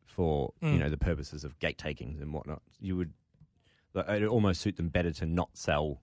[0.03, 0.79] for you Mm.
[0.79, 2.61] know the purposes of gate takings and whatnot.
[2.79, 3.13] You would
[3.95, 6.01] it'd almost suit them better to not sell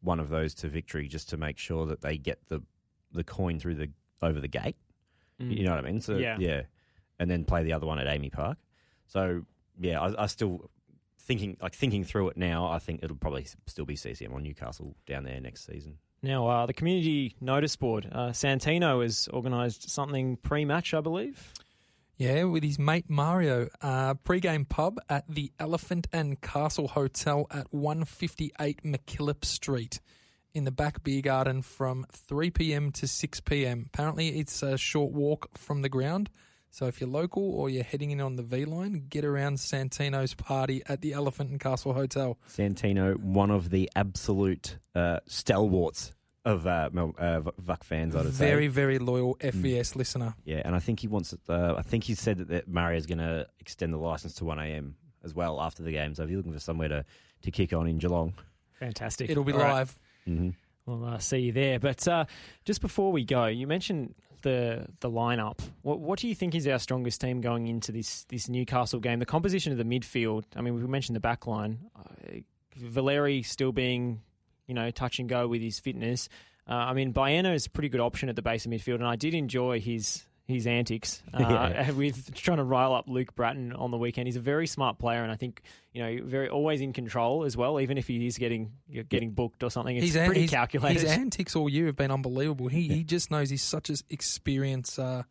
[0.00, 2.62] one of those to Victory just to make sure that they get the
[3.12, 3.90] the coin through the
[4.22, 4.76] over the gate.
[5.38, 6.00] You know what I mean?
[6.00, 6.36] So Yeah.
[6.38, 6.62] yeah,
[7.18, 8.58] and then play the other one at AAMI Park.
[9.06, 9.42] So
[9.80, 10.70] yeah, I, I still
[11.18, 12.66] thinking like thinking through it now.
[12.66, 15.98] I think it'll probably still be CCM or Newcastle down there next season.
[16.22, 21.52] Now, uh, the community notice board, uh, Santino has organised something pre-match, I believe.
[22.16, 23.68] Yeah, with his mate Mario.
[23.82, 30.00] Uh, pre-game pub at the Elephant and Castle Hotel at 158 McKillop Street
[30.54, 32.92] in the back beer garden from 3 p.m.
[32.92, 33.90] to 6 p.m.
[33.92, 36.30] Apparently, it's a short walk from the ground.
[36.74, 40.34] So if you're local or you're heading in on the V line, get around Santino's
[40.34, 42.36] party at the Elephant and Castle Hotel.
[42.48, 46.12] Santino, one of the absolute uh, stalwarts
[46.44, 48.44] of uh, uh, Vuck fans, I'd say.
[48.44, 50.34] Very, very loyal FVS listener.
[50.44, 51.32] Yeah, and I think he wants.
[51.48, 54.58] Uh, I think he said that, that Mario's going to extend the license to one
[54.58, 54.96] a.m.
[55.22, 56.16] as well after the game.
[56.16, 57.04] So if you're looking for somewhere to,
[57.42, 58.34] to kick on in Geelong,
[58.80, 59.30] Fantastic.
[59.30, 59.72] It'll be All right.
[59.74, 59.98] live.
[60.26, 60.50] mm-hmm.
[60.86, 61.78] We'll uh, see you there.
[61.78, 62.24] But uh,
[62.64, 65.58] just before we go, you mentioned the the lineup.
[65.82, 69.18] What, what do you think is our strongest team going into this this Newcastle game?
[69.18, 70.44] The composition of the midfield.
[70.54, 71.80] I mean, we mentioned the back line.
[71.98, 72.38] Uh,
[72.76, 74.20] Valeri still being,
[74.66, 76.28] you know, touch and go with his fitness.
[76.68, 79.06] Uh, I mean, Baena is a pretty good option at the base of midfield, and
[79.06, 81.90] I did enjoy his his antics uh, Yeah.
[81.92, 84.28] with trying to rile up Luke Brattan on the weekend.
[84.28, 87.56] He's a very smart player, and I think you know very always in control as
[87.56, 87.80] well.
[87.80, 88.72] Even if he is getting
[89.08, 91.00] getting booked or something, it's His an- pretty his- calculated.
[91.02, 92.68] His antics all year have been unbelievable.
[92.68, 95.22] He he just knows he's such an experienced uh,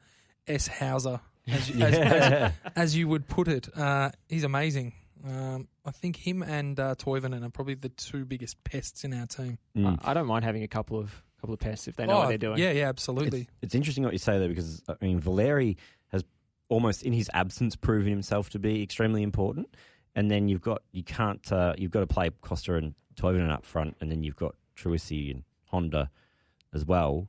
[0.48, 3.70] S Hauser, as, as, as, as you would put it.
[3.78, 4.94] Uh, he's amazing.
[5.26, 9.26] Um, I think him and uh, Toivonen are probably the two biggest pests in our
[9.26, 9.58] team.
[9.78, 10.00] Mm.
[10.04, 12.26] I, I don't mind having a couple of couple of pests if they know what
[12.26, 12.58] Oh, they're doing.
[12.58, 13.42] Yeah, yeah, absolutely.
[13.42, 15.76] It's, it's interesting what you say there because I mean Valeri
[16.14, 16.24] has
[16.70, 19.76] almost in his absence proven himself to be extremely important,
[20.16, 23.66] and then you've got you can't uh, you've got to play Kosta and Toivonen up
[23.66, 26.10] front, and then you've got Troisi and Honda
[26.74, 27.28] as well,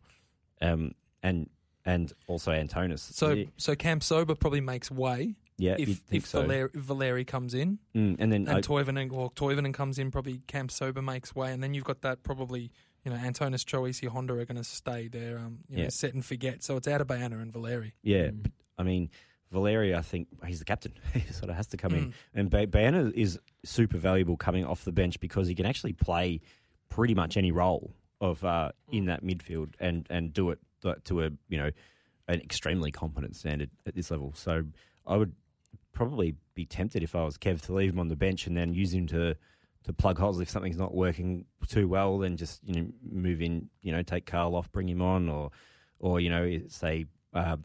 [0.62, 0.92] um,
[1.22, 1.50] and
[1.84, 3.00] and also Antonis.
[3.00, 6.42] so yeah, so Kamsoba probably makes way yeah if if so.
[6.42, 10.10] Valeri, Valeri comes in Mm, and then and I- Toivonen or Toivonen comes in.
[10.12, 12.70] Probably Kamsoba makes way, and then you've got that probably.
[13.04, 15.88] You know, Antonis, Troisi, Honda are going to stay there, um, you know, Yeah.
[15.90, 16.62] set and forget.
[16.64, 17.94] So it's out of Baena and Valeri.
[18.02, 18.50] yeah, Mm.
[18.78, 19.10] I mean.
[19.52, 20.94] Valeri, I think he's the captain.
[21.14, 22.06] he sort of has to come in.
[22.06, 22.12] Mm.
[22.34, 26.40] And ba- Baena is super valuable coming off the bench because he can actually play
[26.88, 30.58] pretty much any role of uh, in that midfield and, and do it
[31.04, 31.70] to a you know
[32.26, 34.32] an extremely competent standard at this level.
[34.34, 34.64] So
[35.06, 35.34] I would
[35.92, 38.74] probably be tempted if I was Kev to leave him on the bench and then
[38.74, 39.36] use him to
[39.84, 42.18] to plug holes if something's not working too well.
[42.18, 45.50] Then just you know move in, you know, take Carl off, bring him on, or
[45.98, 47.56] or you know say uh,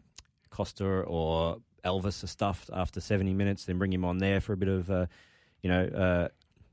[0.50, 4.56] Kosta or Elvis are stuffed after 70 minutes, then bring him on there for a
[4.56, 5.06] bit of, uh,
[5.62, 6.28] you know, uh,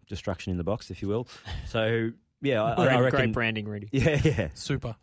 [0.08, 1.28] destruction in the box, if you will.
[1.68, 3.20] So, yeah, I, great, I reckon.
[3.20, 3.90] great branding, Rudy.
[3.92, 4.48] Yeah, yeah.
[4.54, 4.96] Super.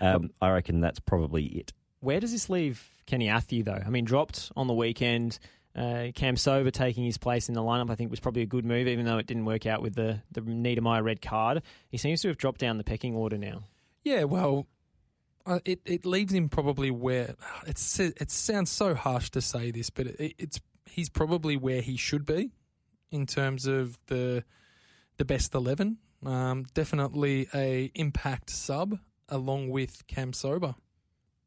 [0.00, 1.72] Um, I reckon that's probably it.
[2.00, 3.80] Where does this leave Kenny Athiu though?
[3.84, 5.38] I mean, dropped on the weekend.
[5.74, 8.86] Uh, Kamsoba taking his place in the lineup, I think, was probably a good move,
[8.88, 11.62] even though it didn't work out with the the Niedermeier red card.
[11.88, 13.64] He seems to have dropped down the pecking order now.
[14.04, 14.66] Yeah, well,
[15.46, 19.88] uh, it it leaves him probably where it's it sounds so harsh to say this,
[19.88, 20.60] but it, it's
[20.90, 22.50] he's probably where he should be
[23.10, 24.44] in terms of the
[25.16, 25.98] the best eleven.
[26.24, 28.98] Um, definitely a impact sub
[29.28, 30.74] along with Kamsoba.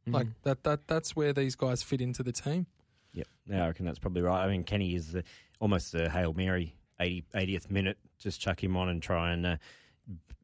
[0.07, 0.33] Like Mm.
[0.43, 2.65] that that that's where these guys fit into the team.
[3.15, 3.27] Yep.
[3.49, 4.43] Yeah, I reckon that's probably right.
[4.43, 5.23] I mean, Kenny is the,
[5.59, 7.97] almost a Hail Mary, 80, 80th minute.
[8.19, 9.55] Just chuck him on and try and uh,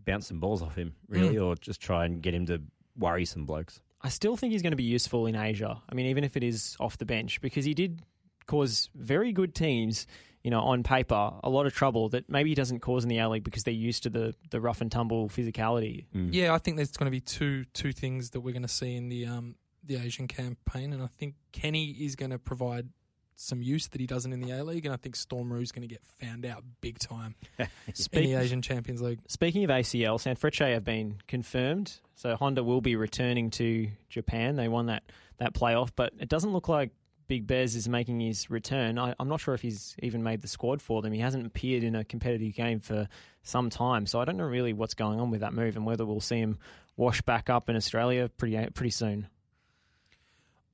[0.05, 1.45] bounce some balls off him, really, Mm.
[1.45, 2.61] or just try and get him to
[2.97, 3.81] worry some blokes.
[4.01, 5.81] I still think he's going to be useful in Asia.
[5.89, 8.01] I mean, even if it is off the bench, because he did
[8.47, 10.07] cause very good teams,
[10.43, 13.19] you know, on paper, a lot of trouble that maybe he doesn't cause in the
[13.19, 16.05] A League because they're used to the, the rough and tumble physicality.
[16.15, 16.29] Mm.
[16.33, 18.95] Yeah, I think there's going to be two two things that we're going to see
[18.95, 22.89] in the um the Asian campaign, and I think Kenny is going to provide
[23.35, 25.81] some use that he doesn't in the A League, and I think Storm is going
[25.81, 29.19] to get found out big time in Speak- the Asian Champions League.
[29.27, 34.55] Speaking of ACL, Sanfrecce have been confirmed, so Honda will be returning to Japan.
[34.55, 35.03] They won that,
[35.37, 36.91] that playoff, but it doesn't look like
[37.27, 38.99] Big Bez is making his return.
[38.99, 41.13] I, I'm not sure if he's even made the squad for them.
[41.13, 43.07] He hasn't appeared in a competitive game for
[43.41, 46.05] some time, so I don't know really what's going on with that move and whether
[46.05, 46.59] we'll see him
[46.97, 49.27] wash back up in Australia pretty pretty soon.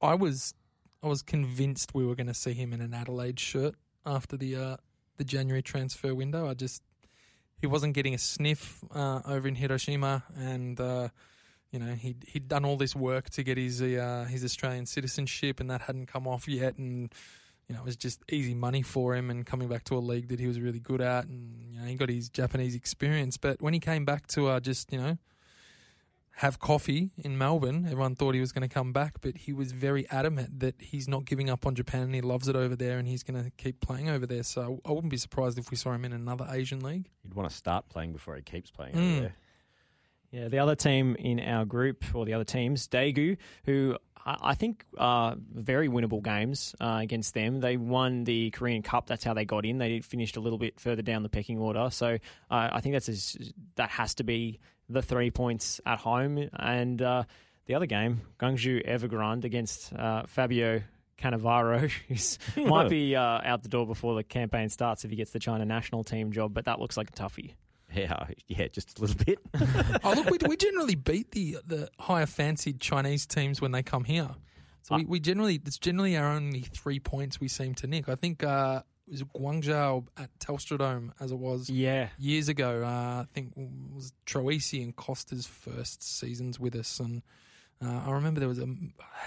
[0.02, 0.54] I was
[1.04, 3.76] I was convinced we were going to see him in an Adelaide shirt
[4.06, 4.78] after the uh,
[5.18, 6.50] the January transfer window.
[6.50, 6.84] I just
[7.60, 11.10] he wasn't getting a sniff uh, over in Hiroshima, and uh,
[11.72, 15.60] you know he he'd done all this work to get his uh, his Australian citizenship,
[15.60, 17.14] and that hadn't come off yet, and
[17.68, 20.30] you know it was just easy money for him, and coming back to a league
[20.30, 23.38] that he was really good at, and you know he got his Japanese experience.
[23.38, 25.18] But when he came back to uh, just you know
[26.42, 27.86] have coffee in Melbourne.
[27.86, 31.08] Everyone thought he was going to come back, but he was very adamant that he's
[31.08, 33.50] not giving up on Japan and he loves it over there and he's going to
[33.58, 34.44] keep playing over there.
[34.44, 37.10] So I wouldn't be surprised if we saw him in another Asian league.
[37.24, 39.12] He'd want to start playing before he keeps playing Mm.
[39.14, 39.36] over there.
[40.30, 44.56] Yeah, the other team in our group, or the other teams, Daegu, who I I
[44.56, 47.62] think are very winnable games uh, against them.
[47.62, 49.08] They won the Korean Cup.
[49.08, 49.78] That's how they got in.
[49.78, 51.88] They finished a little bit further down the pecking order.
[51.92, 52.18] So
[52.52, 54.60] uh, I think that's as, that has to be
[54.90, 56.50] the three points at home.
[56.58, 57.24] And uh,
[57.66, 60.82] the other game, Guangzhou Evergrande against uh, Fabio
[61.18, 61.90] Cannavaro,
[62.56, 65.40] who might be uh, out the door before the campaign starts if he gets the
[65.40, 66.54] China national team job.
[66.54, 67.54] But that looks like a toughie.
[67.94, 69.40] Yeah, yeah, just a little bit.
[70.04, 74.04] oh, look, we, we generally beat the the higher fancied Chinese teams when they come
[74.04, 74.30] here.
[74.84, 78.08] So we, we generally, it's generally our only three points we seem to nick.
[78.08, 82.10] I think uh, it was Guangzhou at Telstra Dome as it was Yeah.
[82.18, 82.84] years ago.
[82.84, 87.22] Uh, I think it was Troisi and Kosta's first seasons with us, and
[87.84, 88.68] uh, I remember there was a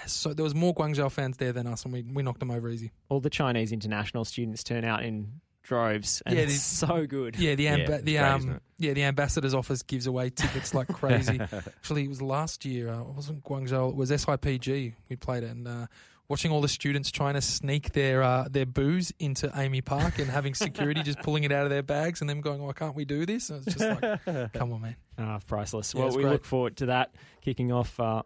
[0.07, 2.69] so there was more Guangzhou fans there than us, and we we knocked them over
[2.69, 2.91] easy.
[3.09, 6.63] all the Chinese international students turn out in droves, and Yeah, it's it is.
[6.63, 7.37] so good.
[7.37, 8.61] Yeah, the Yeah, the great, um it?
[8.77, 11.39] yeah the ambassador's office gives away tickets like crazy.
[11.39, 12.89] Actually, it was last year.
[12.89, 13.89] Uh, it wasn't Guangzhou.
[13.91, 14.93] It was SIPG.
[15.09, 15.67] We played it and.
[15.67, 15.87] Uh,
[16.31, 20.29] Watching all the students trying to sneak their uh, their booze into AAMI Park and
[20.31, 23.03] having security just pulling it out of their bags and them going, "Why can't we
[23.03, 25.93] do this?" And it's just like, "Come on, man!" Ah, priceless.
[25.93, 26.31] Yeah, well, we great.
[26.31, 28.23] look forward to that kicking off uh,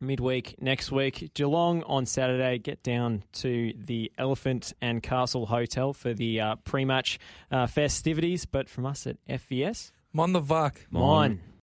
[0.00, 1.30] midweek next week.
[1.34, 2.58] Geelong on Saturday.
[2.58, 7.20] Get down to the Elephant and Castle Hotel for the uh, pre-match
[7.52, 8.46] uh, festivities.
[8.46, 10.86] But from us at FVS, Mon the Vak.
[10.90, 11.40] mine.